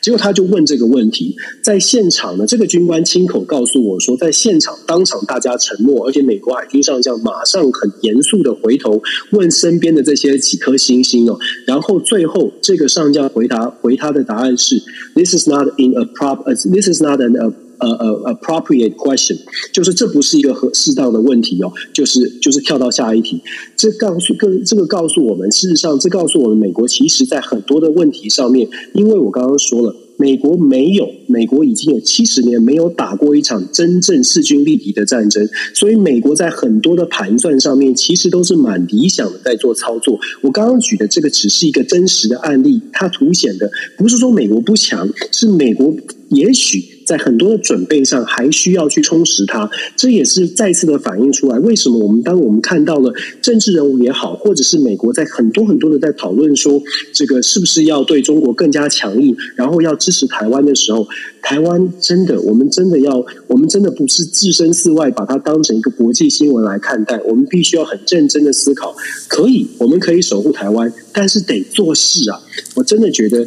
[0.00, 14.80] 结果他就问这个问题，在现场呢，这个军官亲口告诉我说，在现场当场大家沉默，而且美国海军上将马上很严肃的回头问身边的这些几颗星星哦，然后最后这个上将回答回他的答案是
[15.14, 19.38] ，This is not in a prop, this is not an a a a appropriate question，
[19.72, 23.42] 就是这不是一个合适当的问题哦，就是就是跳到下一题，
[23.76, 40.18] 这告诉跟这个告诉我们，事实上这告诉我们，美国其实在很多的问题上面，因为我刚刚说了，美国没有，美国已经有七十年没有打过一场真正势均力敌的战争，所以美国在很多的盘算上面，其实都是蛮理想的在做操作。
[40.40, 45.94] 我刚刚举的这个只是一个真实的案例，它凸显的不是说美国不强，是美国
[46.30, 46.93] 也许。
[47.04, 49.70] 在很多的准备上，还需要去充实它。
[49.96, 61.06] 这也是再次的反映出来，为什么我们当我们看到了政治人物也好，或者是美国在很多很多的在讨论说，这个是不是要对中国更加强硬，然后要支持台湾的时候，
[61.42, 67.20] 台湾真的，我们真的要，我们真的不是置身事外，把它当成一个国际新闻来看待。
[67.24, 68.94] 我们必须要很认真的思考，
[69.28, 72.40] 可以，我们可以守护台湾，但是得做事啊！
[72.74, 73.46] 我真的觉得。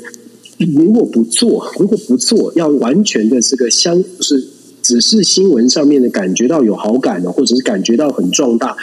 [0.57, 4.47] 如果不做，如果不做，要完全的这个相，是
[4.81, 8.75] 只是新闻上面的感觉到有好感的，或者是感觉到很壮大，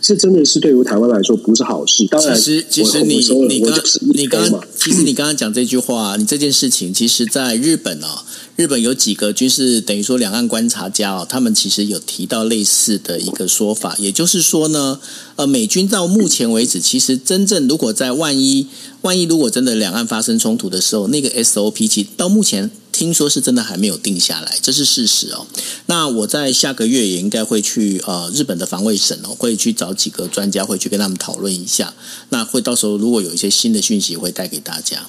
[0.00, 2.06] 这真的是对于台湾来说不是好事。
[2.08, 3.16] 当然，其实其实你
[3.48, 3.80] 你刚
[4.14, 8.24] 你刚其实你刚刚讲这句话，你这件事情，其实在日本啊。
[8.54, 15.00] 日本有几个军事等于说两岸观察家哦，他们其实有提到类似的一个说法，也就是说呢，
[15.36, 18.66] 呃，美军到目前为止，其实真正如果在万一
[19.00, 25.46] 万一如果真的两岸发生冲突的时候，那个 SOP 其实到目前听说是真的还没有定下来，这是事实哦。
[25.86, 31.94] 那我在下个月也应该会去呃日本的防卫省哦，会去找几个专家，会去跟他们讨论一下。
[32.28, 35.06] 那会到时候如果有一些新的讯息，会带给大家。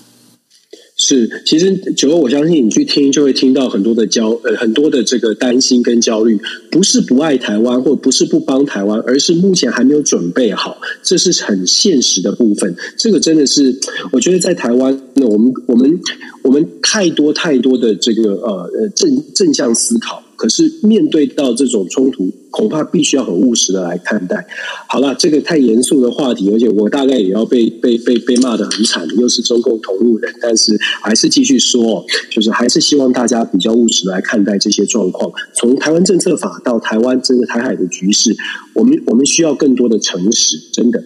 [1.06, 6.40] 是，其实九欧，我相信你去听就会听到很多的焦，呃，很多的这个担心跟焦虑，
[6.72, 12.74] 不是不爱台湾，或不是不帮台湾，而是目前还没有准备好，这是很现实的部分。
[12.98, 13.78] 这个真的是，
[14.14, 16.00] 我觉得在台湾，那我们我们
[16.42, 20.24] 我们太多太多的这个呃呃正正向思考。
[20.36, 24.46] 可是面对到这种冲突，恐怕必须要很务实的来看待。
[24.88, 35.32] 好了，这个太严肃的话题，而且我大概也要被被被被骂得很惨，又是中共同路人，但是还是继续说，就是还是希望大家比较务实来看待这些状况。
[35.54, 38.36] 从台湾政策法到台湾这个台海的局势，
[38.74, 41.04] 我们我们需要更多的诚实，真的。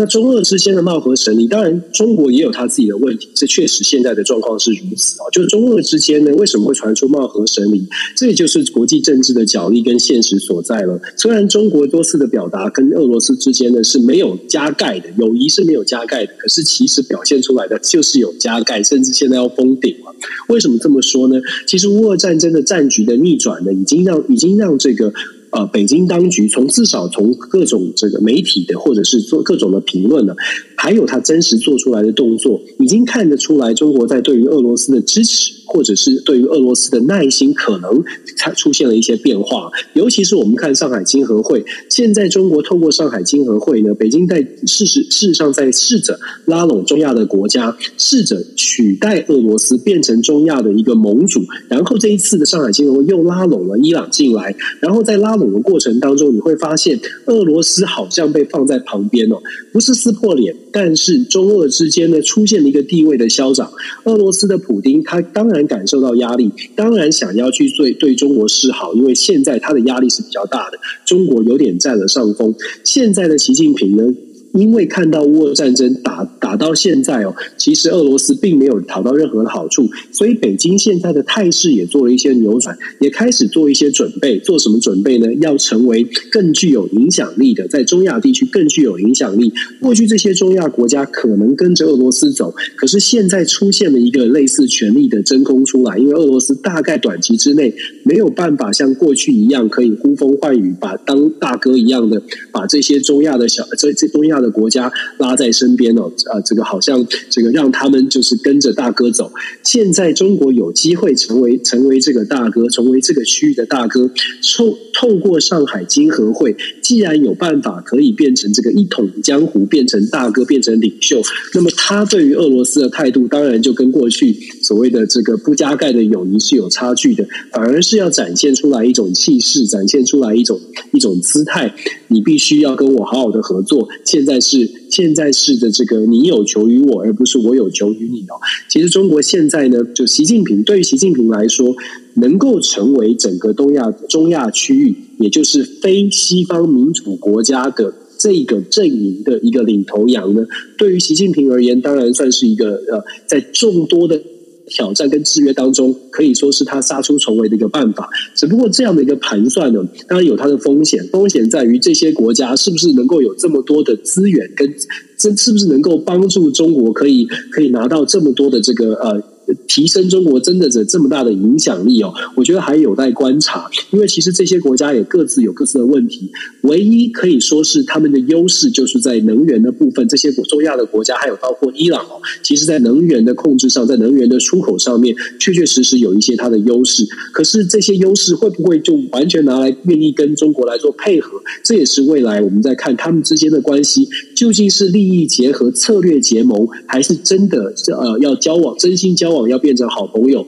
[0.00, 5.26] 那中俄之间的貌合神离，当然中国也有他自己的问题，这确实现在的状况是如此啊。
[5.32, 7.84] 就是中俄之间呢，为什么会传出貌合神离？
[8.16, 11.00] 这也就是国际政治的角力跟现实所在了。
[11.16, 20.14] 虽然中国多次的表达跟俄罗斯之间呢是没有加盖的，友谊是没有加盖的，可是其实表现出来的就是有加盖，甚至现在要封顶了。
[20.48, 21.34] 为什么这么说呢？
[21.66, 25.12] 其实乌俄战争的战局的逆转呢，已经让已经让这个。
[25.50, 30.34] 呃，北京当局从至少从各种这个媒体的或者是做各种的评论呢，
[30.76, 38.02] 还有他真实做出来的动作，已经看得出来中国在对于俄罗斯的支持，或者是对于俄罗斯的耐心，可能
[38.36, 39.70] 才出现了一些变化。
[39.94, 51.42] 尤其是我们看上海经合会，现在中国透过上海经合会呢，北京在事实事实上在试着拉拢中亚的国家，试着取代俄罗斯变成中亚的一个盟主。
[51.68, 55.48] 然后这一次的上海经合会又拉拢了伊朗进来，然后在拉拢。
[55.48, 59.36] 的过程当中，你会发现俄罗斯好像被放在旁边哦，
[59.72, 63.72] 不是撕破脸，但是中俄之间呢出现了一个地位的消长。
[64.04, 72.54] 俄罗斯的普丁他当然感受到压力，当然想要去对对中国示好，因为现在他的压力是比较大的，中国有点占了上风。
[72.84, 74.14] 现在的习近平呢？
[74.54, 84.38] 因为看到乌俄战争打打到现在哦，其实俄罗斯并没有讨到任何的好处，所以北京现在的态势也做了一些扭转，也开始做一些准备。
[84.38, 85.32] 做什么准备呢？
[85.34, 89.52] 要成为更具有影响力的，在中亚地区更具有影响力。
[89.80, 104.48] 过去这些中亚国家可能跟着俄罗斯走，可是现在出现了一个类似权力的真空出来，因为俄罗斯大概短期之内没有办法像过去一样可以呼风唤雨，把当大哥一样的把这些中亚的小这这东亚他的。
[104.58, 109.30] 国家拉在身边哦，啊，这个好像这个让他们就是跟着大哥走。
[109.62, 114.10] 现在中国有机会成为成为这个大哥，成为这个区域的大哥。
[114.42, 116.56] 透透过上海金合会，
[116.88, 121.20] 既然有办法可以变成这个一统江湖，变成大哥，变成领袖，
[121.52, 130.58] 那么他对于俄罗斯的态度，当然就跟过去所谓的这个不加盖的友谊是有差距的，反而是要展现出来一种气势，展现出来一种
[130.94, 131.74] 一种姿态。
[132.06, 133.86] 你必须要跟我好好的合作。
[134.06, 138.40] 现在是现在是的这个你有求于我，而不是我有求于你哦。
[138.68, 141.74] 其实中国现在呢，就习近平对于习近平来说，
[142.14, 150.46] 能够成为整个东亚中亚区域，也就是非西方民主国家的这个阵营的一个领头羊呢，
[150.76, 154.20] 对于习近平而言，当然算是一个呃，在众多的。
[154.68, 158.08] 挑战跟制约当中，可以说是他杀出重围的一个办法。
[158.34, 161.06] 只不过这样的一个盘算呢，当然有它的风险。
[161.08, 164.72] 风险在于这些国家是不是能够有这么多的资源，跟
[165.16, 169.22] 这是不是能够帮助中国可以可以拿到这么多的这个呃。
[169.66, 173.70] 提升中国真的这这么大的影响力哦，我觉得还有待观察。
[173.90, 176.30] 因为其实这些国家也各自有各自的问题，
[176.62, 180.06] 唯一可以说是他们的优势就是在能源的部分。
[180.08, 187.06] 这些中亚的国家还有包括伊朗哦，其实在能源的控制上，在能源的出口上面，确确实实有一些它的优势。
[187.32, 191.40] 可是这些优势会不会就完全拿来愿意跟中国来做配合？
[191.62, 199.37] 这也是未来我们在看他们之间的关系，究竟是利益结合、策略结盟，还是真的呃要交往、真心交往？
[199.46, 200.46] 要变成好朋友，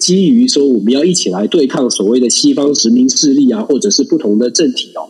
[0.00, 5.08] 基于说我们要一起来对抗所谓的西方殖民势力啊，或者是不同的政体哦。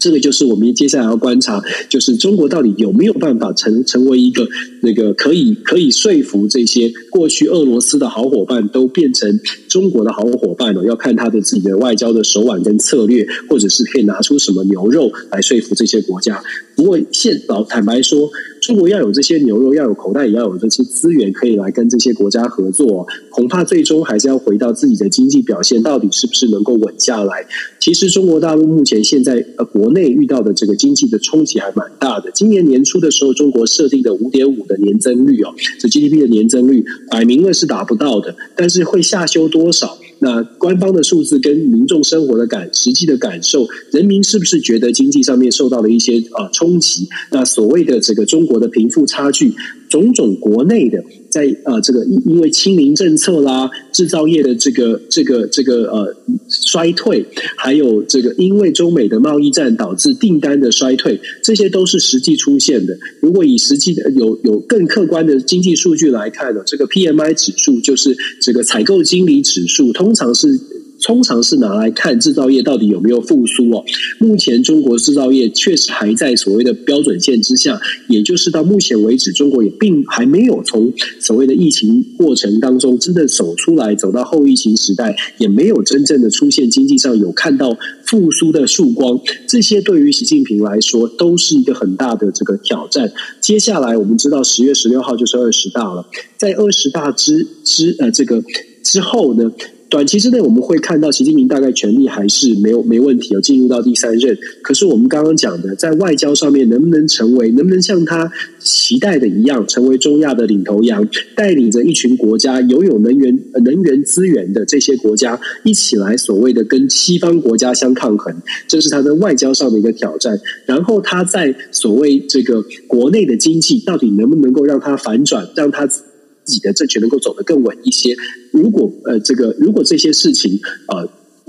[0.00, 4.46] 这个就是我们接下来要观察，就是中国到底有没有办法成成为一个
[4.82, 10.84] 那个可以可以说服这些过去俄罗斯的好伙伴都变成中国的好伙伴呢？
[10.84, 16.44] 要看他的自己的外交的手腕跟策略，或者是可以拿出什么牛肉来说服这些国家。
[16.76, 18.30] 不过现老坦白说。
[18.60, 23.06] 中国要有这些牛肉，要有口袋，也要有这些资源，可以来跟这些国家合作。
[23.30, 27.46] 恐怕最终还是要回到自己的经济表现，到底是不是能够稳下来？
[27.78, 32.30] 其实中国大陆目前现在呃国内遇到的这个经济的冲击还蛮大的。
[32.32, 39.96] 今年年初的时候，中国设定的五点五的年增率哦，这 GDP 的年增率摆明了是达不到的，但是会下修多少？
[40.20, 47.08] 那官方的数字跟民众生活的感实际的感受，人民是不是觉得经济上面受到了一些啊冲击？
[47.30, 49.54] 那所谓的这个中国的贫富差距，
[49.88, 56.16] 种种国内的在呃这个因为清零政策啦，制造业的这个这个这个呃
[56.48, 57.24] 衰退，
[57.56, 62.98] 还有这个因为中美的贸易战导致订单的衰退，这些都是实际出现的。
[63.20, 70.58] 如果以实际的有有更客观的经济数据来看呢，这个 PMI 指数就是这个采购经理指数，通常是。
[71.00, 73.84] 通常是拿来看制造业到底有没有复苏哦。
[74.18, 89.20] 目前中国制造业确实还在所谓的标准线之下，也就是到目前为止，中国也并还没有从所谓的疫情过程当中真的走出来，走到后疫情时代，也没有真正的出现经济上有看到复苏的曙光。
[89.46, 93.12] 这些对于习近平来说都是一个很大的这个挑战。
[93.40, 96.06] 接下来我们知道十月十六号就是二十大了，
[96.36, 98.42] 在二十大之之呃这个
[98.82, 99.50] 之后呢？
[99.90, 104.36] 短期之内我们会看到习近平大概权力还是没有没问题，有进入到第三任。
[104.62, 118.34] 可是我们刚刚讲的，在外交上面能不能成为，能不能像他期待的一样，成为中亚的领头羊，带领着一群国家拥有能源能源资源的这些国家一起来所谓的跟西方国家相抗衡，
[118.66, 120.38] 这是他的外交上的一个挑战。
[120.66, 126.02] 然后他在所谓这个国内的经济，到底能不能够让他反转，让他自
[126.44, 128.14] 己的政权能够走得更稳一些？
[128.60, 131.08] 如果呃，这个如果这些事情呃。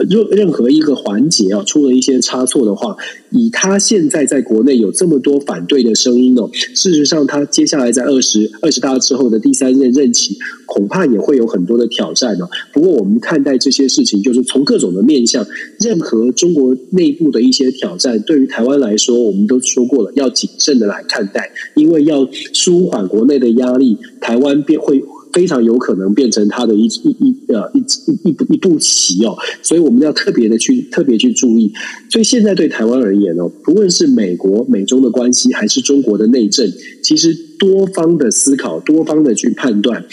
[0.09, 2.95] 任任何一个环节啊，出了一些差错的话，
[3.31, 12.47] 以他现在在国内有这么多反对的声音哦，事实上，他接下来在二十二十大之后的第三任任期，恐怕也会有很多的挑战哦。
[12.71, 15.45] 不过，我们看待这些事情，就是从各种的面向，
[15.81, 25.03] 任何中国内部的一些挑战，对于台湾来说，我们都说过了，要谨慎的来看待，因为要舒缓国内的压力，台湾便会。
[25.31, 31.71] 非常有可能变成他的一一一呃一一一一步棋哦，所以我们要特别的去特别去注意。
[32.09, 36.71] 所以现在对台湾而言哦，不论是美国美中的关系，还是中国的内政，
[37.03, 40.05] 其实多方的思考，多方的去判断。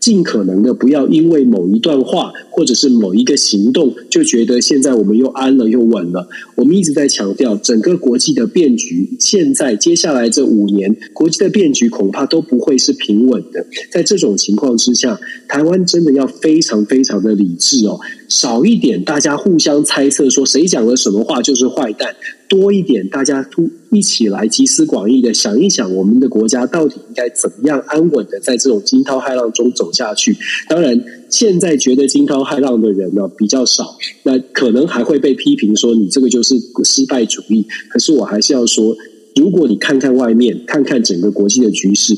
[0.00, 6.26] 尽可能的不要因为某一段话或者是某一个行动，就觉得现在我们又安了又稳了。
[6.56, 13.66] 我们一直在强调，整个国际的变局，现在接下来这五年，国际的变局恐怕都不会是平稳的。
[13.92, 22.16] 在这种情况之下，台湾真的要非常非常的理智哦，少一点大家互相猜测说谁讲了什么话就是坏蛋。
[22.50, 30.36] 多一点，大家都一起来集思广益的想一想，我们的国家到底应该怎么样安稳的在这种惊涛骇浪中走下去。
[30.68, 37.64] 当然，现在觉得惊涛骇浪的人呢比较少，那可能还会被批评说你这个就是失败主义。
[37.88, 38.96] 可是我还是要说，
[39.36, 42.16] 如果你看看外面，看看整个国际的局势。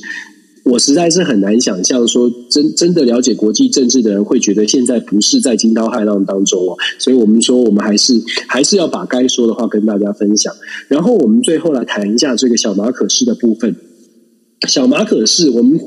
[0.64, 8.14] 我实在是很难想象，说真真的了解国际政治的人会觉得现在不是在惊涛骇浪当中哦，所以我们说，我们还是
[8.46, 10.54] 还是要把该说的话跟大家分享。
[10.86, 13.74] 然后我们最后来谈一下这个小马可仕的部分。
[14.68, 15.80] 小马可仕，我们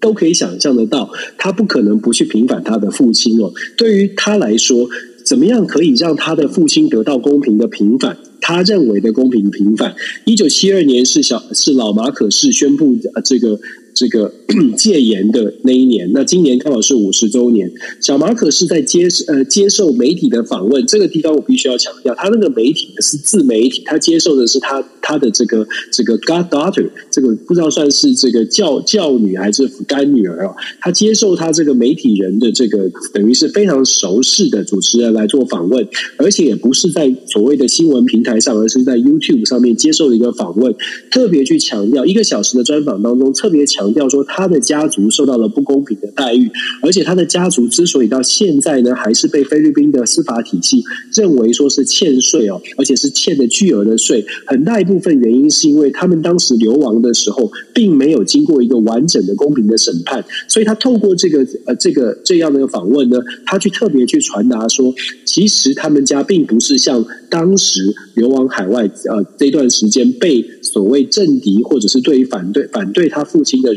[0.00, 3.52] 都可以想象得到，他不可能不去平反他的父亲哦。
[3.76, 4.88] 对于他来说，
[5.26, 8.16] 怎么样可以让他的父亲得到公平的平反？
[8.40, 9.96] 他认为的公平平反。
[10.24, 13.58] 一九七二年是小是老马可仕宣布这个。
[13.98, 14.32] 这个
[14.78, 17.68] 戒严的那一年，那今年刚好是五十周年。
[18.00, 30.54] 小马可是在接呃接受媒体的访问，这个地方我必须要强调，他那个媒体是自媒体，他接受的是他他的这个这个 goddaughter，这个不知道算是这个教教女还是干女儿啊？
[30.80, 35.84] 他接受他这个媒体人的这个等于是非常熟识的主持人来做访问，
[36.18, 40.72] 而且也不是在所谓的新闻平台上，而是在 YouTube 上面接受的一个访问，
[41.10, 43.87] 特别去强调一个小时的专访当中，特别强。
[43.88, 46.50] 强调说他的家族受到了不公平的待遇，
[46.82, 50.84] 而且他的家族之所以到现在呢，还是被菲律宾的司法体系
[51.14, 73.72] 认为说是欠税哦，而且是欠的巨额的税，很大一部分原因是因为他们当时流亡的时候，并没有经过一个完整的公平的审判，所以他透过这个呃这个这样的访问呢，他去特别去传达说，其实他们家并不是像当时流亡海外呃这段时间被所谓政敌或者是对于反对反对他父亲的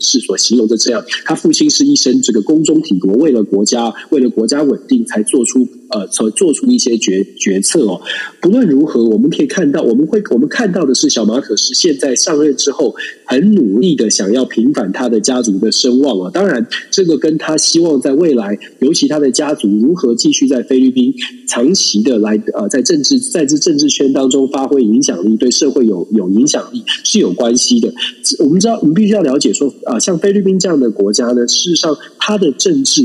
[0.00, 8.00] 是所形容的这样，他父亲是一生这个宫中体国，为了国家，为了国家稳定，才做出呃，所做出一些决决策哦。
[8.40, 16.30] 不论如何，我们可以看到，我们会我们看到的是，小马可是现在上任之后，很努力的想要平反他的家族的声望啊。
[16.32, 21.14] 当然，这个跟他希望在未来，尤其他的家族如何继续在菲律宾
[21.46, 27.92] 长期的来呃，在政治在这政治圈当中发挥影响力，对社会有有影响力是有关系的。
[28.40, 29.72] 我们知道，我们必须要了解说。
[29.84, 33.02] 啊，像菲律宾这样的国家呢，事实上，它的政治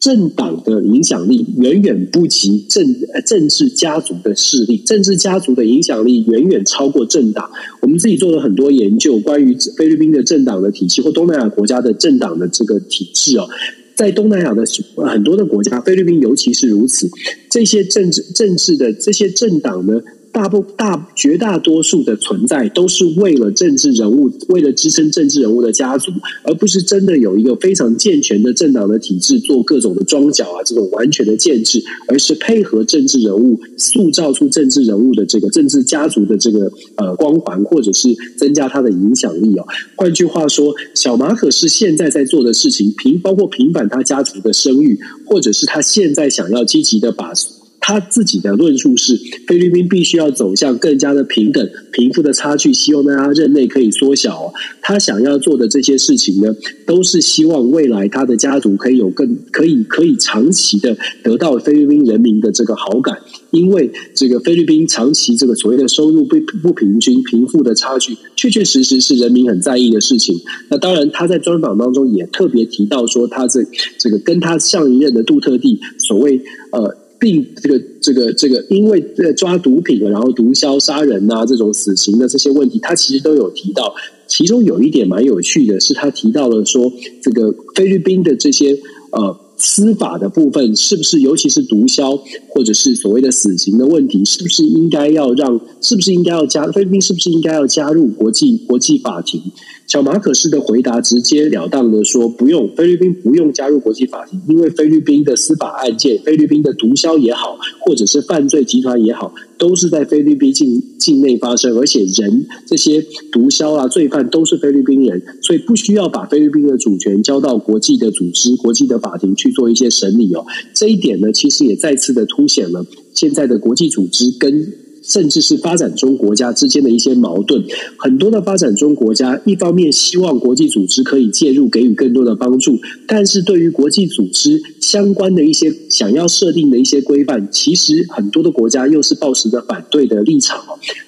[0.00, 2.86] 政党的影响力远远不及政
[3.26, 7.50] 政治家族的势力，政治家族的影响力远远超过政党。
[7.80, 13.48] 我们自己做了很多研究，关于菲律宾的政党的体系或东南亚国家的政党的这个体制哦，
[13.96, 14.64] 在东南亚的
[15.06, 17.08] 很多的国家，菲律宾尤其是如此，
[17.50, 20.00] 这些政治政治的这些政党呢。
[20.38, 26.12] 大部大绝大多数的存在都是为了政治人物，为了支撑政治人物的家族，
[26.44, 39.66] 而不是真的有一个非常健全的政党的体制做各种的装脚啊，这种完全的建制，而是配合政治人物塑造出政治人物的这个政治家族的这个呃光环，或者是增加他的影响力哦。
[39.96, 47.32] 换句话说，小马可是现在在做的事情，平包括平反他家族的声誉，或者是他现在想要积极的把。
[47.80, 54.52] 他自己的论述是，菲律宾必须要走向更加的平等，贫富的差距希望大家任内可以缩小。
[54.82, 56.54] 他想要做的这些事情呢，
[56.86, 63.18] 都是希望未来他的家族可以有更可以可以长期的得到菲律宾人民的这个好感。
[63.50, 70.38] 因为这个菲律宾长期这个所谓的收入不不平均、贫富的差距，确确实实是人民很在意的事情。
[70.68, 73.60] 那当然，他在专访当中也特别提到说，他这
[73.98, 79.00] 这个跟他上一任的杜特地所谓呃，并这个这个这个，因为
[79.36, 83.94] 抓毒品然后毒枭杀人呐、啊、这种死刑的这些问题，他其实都有提到。
[84.26, 86.92] 其中有一点蛮有趣的是，他提到了说，
[87.22, 88.78] 这个菲律宾的这些
[89.12, 89.40] 呃。
[89.60, 95.60] 司法的部分是不是，尤其是毒枭或者是所谓的死刑的问题，是不是应该要让？
[95.80, 96.64] 是不是应该要加？
[96.70, 99.42] 菲律宾是不是应该要加入国际国际法庭？
[99.88, 120.44] 小马可斯的回答直截了当的说：“不用，菲律宾不用加入国际法庭，因为菲律宾的司法案件，菲律宾的毒枭也好，或者是犯罪集团也好，都是在菲律宾境境内发生，而且人这些毒枭啊罪犯都是菲律宾人，所以不需要把菲律宾的主权交到国际的组织、国际的法庭去做一些审理哦。
[120.74, 122.84] 这一点呢，其实也再次的凸显了
[123.14, 124.70] 现在的国际组织跟。”
[125.08, 127.64] 甚至是发展中国家之间的一些矛盾，
[127.96, 140.62] 很多的发展中国家一方面希望国际组织可以介入，给予更多的帮助，但是对于国际组织相关的一些想要设定的一些规范，其实很多的国家又是抱持着反对的立场。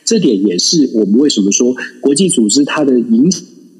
[0.04, 3.30] 这点也是我们为什么说国际组织它的影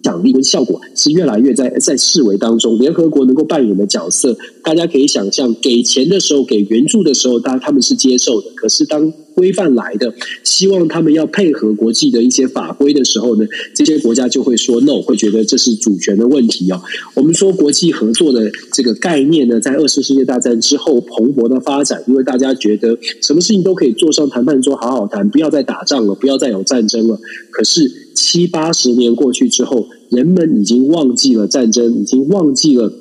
[0.03, 10.13] 响力跟效果是越来越在在视为当中，联合国能够扮演的角色，大家可以想象，给钱的时候，给援助的时候，当然他们是接受的，可是当规范来的，
[10.45, 16.81] 希望他们要配合国际的一些法规的时候呢，这些国家就会说 no，会觉得这是主权的问题哦。
[17.15, 27.19] 我们说国际合作的这个概念呢，在二次世界大战之后蓬勃的发展，因为大家觉得什么事情都可以坐上谈判桌好好谈，不要再打仗了，不要再有战争了。
[27.51, 32.93] 可是七八十年过去之后，人们已经忘记了战争，已经忘记了。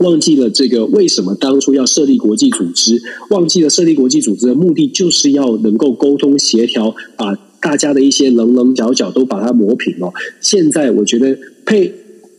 [0.00, 3.00] 忘记了这个为什么当初要设立国际组织？
[3.30, 10.12] 忘记了设立国际组织的目的就是要能够沟通协调，把大家的一些棱棱角角都把它磨平了。
[10.40, 11.94] 现在我觉得配。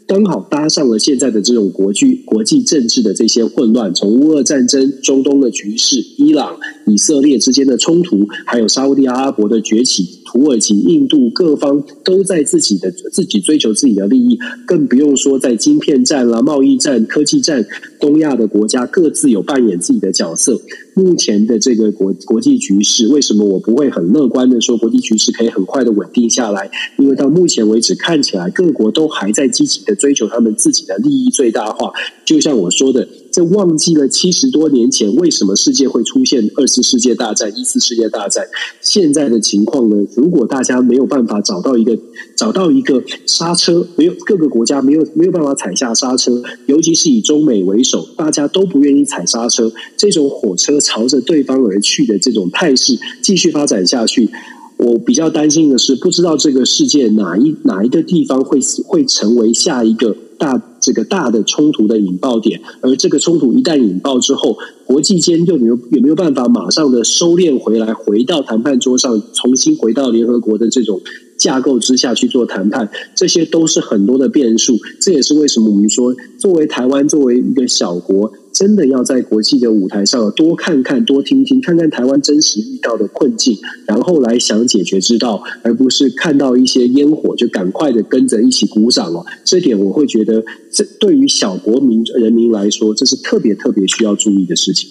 [0.10, 17.66] 刚好搭上了现在的这种国际国际政治的这些混乱，从乌俄战争、中东的局势、伊朗、以色列之间的冲突，还有沙乌地阿拉伯的崛起，土耳其、印度各方都在自己的自己追求自己的利益，更不用说在晶片战啦、贸易战、科技战，
[18.00, 20.62] 东亚的国家各自有扮演自己的角色。
[20.94, 26.70] 目前的这个国国际局势，为什么我不会很乐观的说国际局势可以很快的稳定下来？
[27.00, 31.92] 因为到目前为止，看起来各国都还在积极的追求他们自己的利益最大化。
[32.24, 38.48] 就像我说的，这忘记了七十多年前为什么世界会出现二次世界大战、一次世界大战。
[38.82, 39.96] 现在的情况呢？
[40.16, 41.98] 如果大家没有办法找到一个
[42.36, 50.80] 找到一个刹车，没有各个国家没有没有办法踩下刹车，尤其是以中美为首，大家都不愿意踩刹车，这种火车。
[50.82, 54.30] 朝着对方而去的这种态势继续发展下去，
[54.78, 71.00] 我比较担心的是，不知道这个世界哪一哪一个地方会会成为下一个大这个大的冲突的引爆点，而这个冲突一旦引爆之后，国际间又没有有没有办法马上的收敛回来，回到谈判桌上，重新回到联合国的这种
[71.38, 74.78] 架构之下去做谈判，这些都是很多的变数。
[75.00, 78.32] 这也是为什么我们说，作为台湾，作为一个小国。
[78.60, 89.26] 真的要在国际的舞台上多看看、多听听，看看台湾真实遇到的困境，然后来想解决之道，而不是看到一些烟火就赶快的跟着一起鼓掌哦。
[89.45, 90.43] 这点我会觉得，
[90.74, 94.89] 这对于小国民人民来说，这是特别特别需要注意的事情。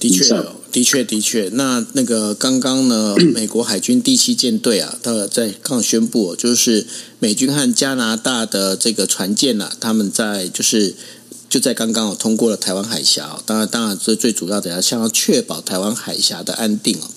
[0.00, 0.34] 的确，
[0.72, 1.48] 的确，的确。
[1.50, 6.86] 那那个刚刚呢， 美国海军第七舰队啊，他在刚宣布，就是
[7.18, 10.94] 美军和加拿大的这个船舰啊，他们在就是。
[11.52, 13.38] 就在刚刚，我通过了台湾海峡。
[13.44, 17.10] 当然，当然，这最主要的要想要确保台湾海峡的安定哦。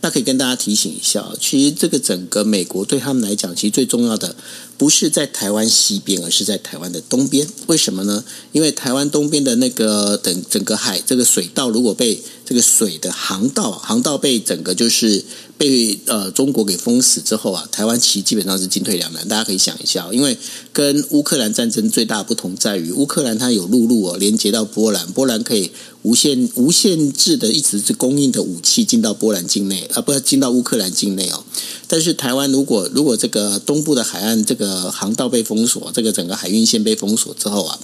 [0.00, 4.34] 那可以跟大家提醒一下，其实这个整个美国对他们来讲，其实最重要的
[4.78, 7.46] 不是在台湾西边，而是在台湾的东边。
[7.66, 8.24] 为什么呢？
[8.52, 15.22] 因为台湾东边的那个等整个海这个水道，如果被这个水的航道航道被整个就是。
[15.62, 19.28] 被呃中国给封死之后啊，台湾其实基本上是进退两难。
[19.28, 20.36] 大家可以想一下，因为
[20.72, 25.70] 跟乌克兰战争最大不同在于，乌克兰它有陆路哦，连接到波兰，波兰可以
[26.02, 31.44] 无限无限制的一直是供应的武器进到波兰境内，啊，不要进到乌克兰境内哦。
[31.86, 37.78] 但是台湾如果如果这个东部的海岸这个航道被封锁，这个整个海运线被封锁之后啊，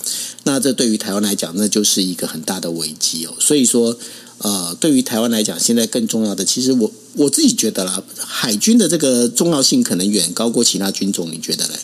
[0.44, 3.34] 那这对于台湾来讲，那就是一个很大的危机哦。
[3.38, 3.96] 所以说，
[4.38, 11.74] 呃，对于台湾来讲，现在更重要的，其实我我自己觉得啦，海军的这个重要性可能远高过其他军种，你觉得嘞？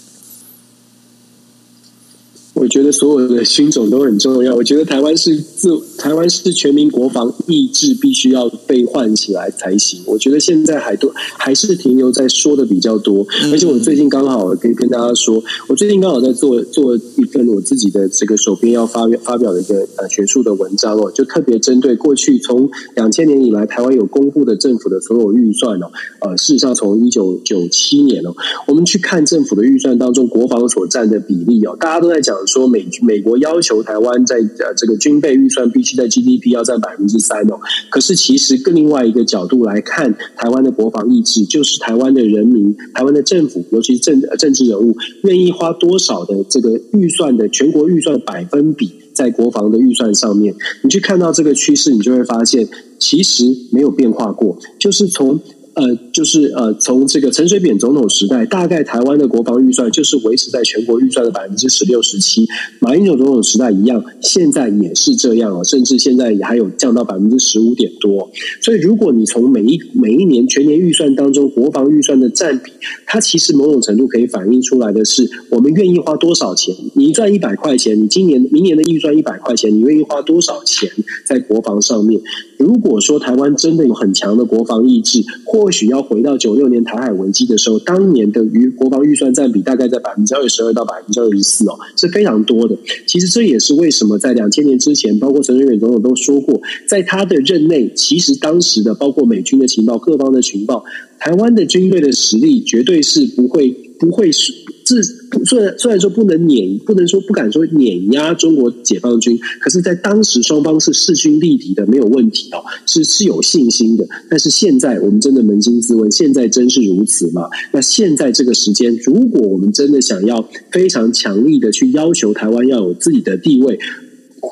[2.55, 4.55] 我觉得所有的军种都很重要。
[4.55, 10.03] 我觉得台湾是自台湾是全民国防意志必须要被唤起来才行。
[10.07, 25.91] 我觉得现在还都还是停留在说的比较多，而且我最近刚好可以跟大家说，我最近刚好在做做一份我自己的这个手边要发表发表的一个呃学术的文章哦，就特别针对过去从两千年以来台湾有公布的政府的所有预算哦，
[26.21, 28.35] 呃，事实上从一九九七年哦，
[28.69, 32.35] 我们去看政府的预算当中国防所占的比例哦，大家都在讲。
[32.47, 37.59] 说美美国要求台湾在呃这个军备预算必须在 GDP 要占百分之三哦，
[37.91, 55.41] 可是其实更另外一个角度来看，台湾的国防意志就是台湾的人民、台湾的政府，尤其是政政治人物愿意花多少的这个预算的全国预算的百分比在国防的预算上面，你去看到这个趋势，你就会发现其实没有变化过，就是从。
[55.75, 62.47] 呃，就是呃，从这个陈水扁总统时代，大概台湾的国防预算就是维持在全国预算的百分之十六、十七。
[62.79, 68.31] 马英九总统时代一样，现在也是这样哦，甚至现在也还有降到百分之十五点多。
[68.63, 72.71] 所以，如果你从每一每一年全年预算当中国防预算的占比，
[73.05, 76.75] 它其实某种程度可以反映出来的是，我们愿意花多少钱。
[76.95, 80.89] 你赚一百块钱，你今年、明年的预算一百块钱，你愿意花多少钱
[81.27, 82.21] 在国防上面？
[82.59, 92.77] 如果说台湾真的有很强的国防意志，或或许要回到九六年台海危机的时候，当年的于国防预算占比大概在百分之二十二到百分之二十四哦，是非常多的。
[93.07, 100.85] 其实这也是为什么在两千年之前，包括陈水扁总统都说过，在他的任内，其实当时的包括美军的情报、各方的情报，
[101.19, 104.53] 台湾的军队的实力绝对是不会不会是。
[104.85, 105.03] 自
[105.47, 114.07] 虽然虽然说不能碾，不能说不敢说碾压中国解放军，可是，在当时双方是势均力敌的，没有问题哦，是是有信心的。
[114.29, 117.49] 但是现在我们真的扪心自问，现在真是如此吗？
[117.73, 123.79] 那现在这个时间，如果我们真的想要非常强力的去要求台湾要有自己的地位，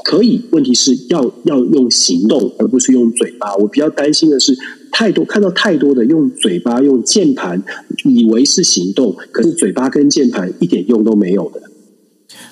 [0.04, 3.54] 可以，问题是要要用行动，而不是用嘴巴。
[3.56, 4.56] 我比较担心的是。
[4.94, 7.62] 太多看到太多的用嘴巴用键盘，
[8.04, 11.62] 以为是行动，可是嘴巴跟键盘一点用都没有的。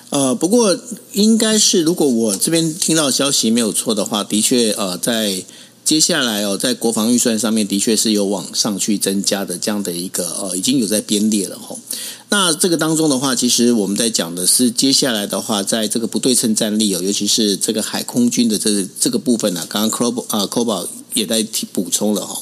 [0.09, 0.75] 呃，不过
[1.13, 5.43] 应该是，如果我这边听到消息没有错的话，的确呃，在
[5.83, 11.77] 接下来哦，在国防预算上面的确是有往上去增加的这样的一个呃，已经有在编列了吼。
[12.29, 22.41] 那这个当中的话，其实我们在讲的是接下来的话，在这个不对称战力哦，尤其是这个海空军的这个、这个部分呢、刚刚 Cob 啊 Cobal 也在提补充了哈，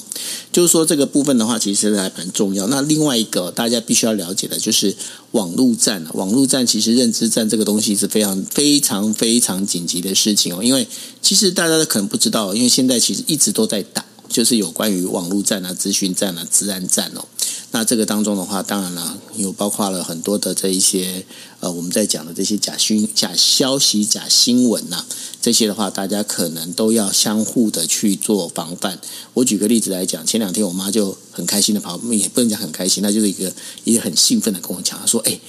[0.52, 2.68] 就是说这个部分的话，其实还蛮重要。
[2.68, 4.96] 那另外一个大家必须要了解的就是
[5.32, 10.88] 网络战，网络战其实认知战这个东西是非常非常非常紧急的事情哦，因为
[11.22, 17.26] 其实大家都可能不知道，因为现在其实一直都在打，就是有关于网络战啊、资讯战啊、治安战哦。
[17.72, 21.24] 那这个当中的话，当然了，有包括了很多的这一些
[21.60, 25.06] 呃，我们在讲的这些假讯、假消息、假新闻呐、
[25.40, 29.00] 这些的话，大家可能都要相互的去做防范。
[29.36, 33.54] 我举个例子来讲，前两天我妈就很开心的跑，也不能讲很开心，那就是一个
[33.84, 35.40] 也很兴奋的跟我讲，她说：“哎，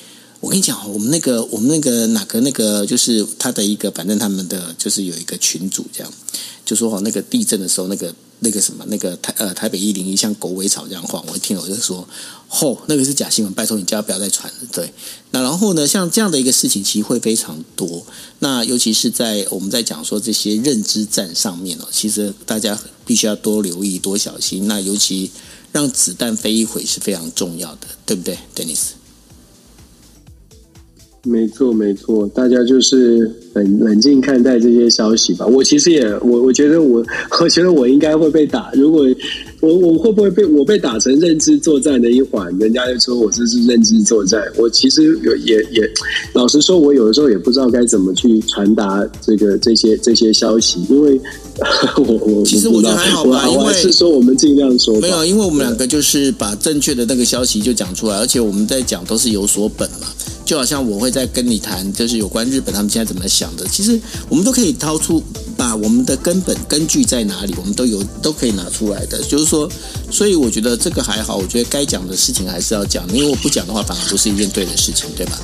[0.41, 6.12] 我跟你讲，我们那个我们那个哪个那个，就是他的一个，反正他们的就是有一个群组这样，
[6.66, 12.07] 就说哦，那个地震的时候那个。”那个什么，那个台呃台北一零一像狗尾草这样晃，我一听我就说，
[12.49, 14.68] 吼、哦，那个是假新闻，拜托你家不要再传了。
[14.72, 14.93] 对，
[15.30, 18.05] 那然后呢，像这样的一个事情，其实会非常多。
[18.38, 24.66] 那尤其是在我们在讲说这些认知战上面哦，其实大家必须要多留意、多小心。
[24.66, 25.30] 那尤其
[25.72, 29.00] 让子弹飞一会是非常重要的，对不对，Dennis？
[31.25, 35.47] 没错，没错，大家就是冷冷静看待这些消息吧。
[35.47, 37.05] 我其实也，我我觉得我，
[37.43, 38.71] 我觉得我应该会被打。
[38.73, 39.07] 如果
[39.61, 42.51] 我我会不会被我被打成认知作战的一环？
[42.59, 44.43] 人家就说我这是认知作战。
[44.57, 45.87] 我其实有也也，
[46.33, 51.21] 老实说，我有的时候也不知道该怎么去传达这个这些这些消息，因为
[51.99, 60.07] 我我其实我觉得还好吧，因为是说我们尽量说，没有，因为我们两个就是把正确的那个消息就讲出来，而且我们在讲都是有所本嘛。
[60.51, 63.65] 就好像我会在跟你谈，就是有关日本他们现在怎么想的。
[63.69, 65.23] 其实我们都可以掏出，
[65.57, 69.23] 把我们的根本根据在哪里，我们都有都可以拿出来的。
[69.23, 69.71] 就是说，
[70.11, 71.37] 所以我觉得这个还好。
[71.37, 75.39] 我觉得该讲的事情还是要讲，因为我不讲的话，反而不是一件对的事情，对吧？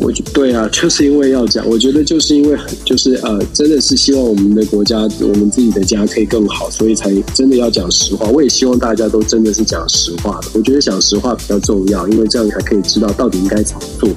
[0.00, 8.26] 我觉对啊，就是因为要讲，我觉得就是因为就是呃，真的是希望我们的国家，我们自己的家可以更好，所以才真的要讲实话。
[8.28, 10.48] 我也希望大家都真的是讲实话的。
[10.54, 14.08] 我觉得讲实话比较重要，因为这样才可以知道到底应该怎么做。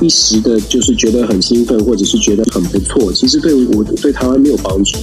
[0.00, 4.98] 一时的就是觉得很兴奋，或者是觉得很不错，其实对我对台湾没有帮助。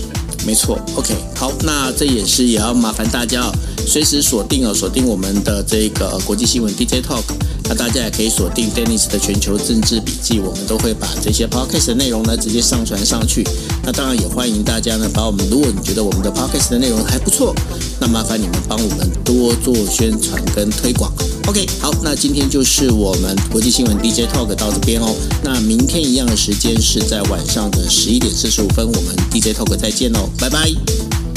[0.46, 3.52] 没错，OK，好，那这也是也要麻烦大家哦，
[3.88, 7.24] 随时锁定哦，锁定我们的这个国际新闻 DJ Talk。
[7.64, 13.48] 那大家也可以锁定 Dennis 的全球政治笔记，我们都会把这些 Podcast 的内容呢直接上传上去。
[13.86, 17.56] 那当然也欢迎大家呢，把我们如果你觉得我们的 Podcast 的内容还不错，
[18.02, 21.10] 那麻烦你们帮我们多做宣传跟推广。
[21.48, 25.16] OK，好，那今天就是我们国际新闻 DJ Talk 到这边哦。
[25.42, 31.29] 那明天一样的时间是在晚上的十一点四十五分，我们 DJ Talk 再见哦，拜拜。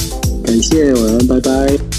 [0.43, 1.92] 感谢，晚安，拜拜。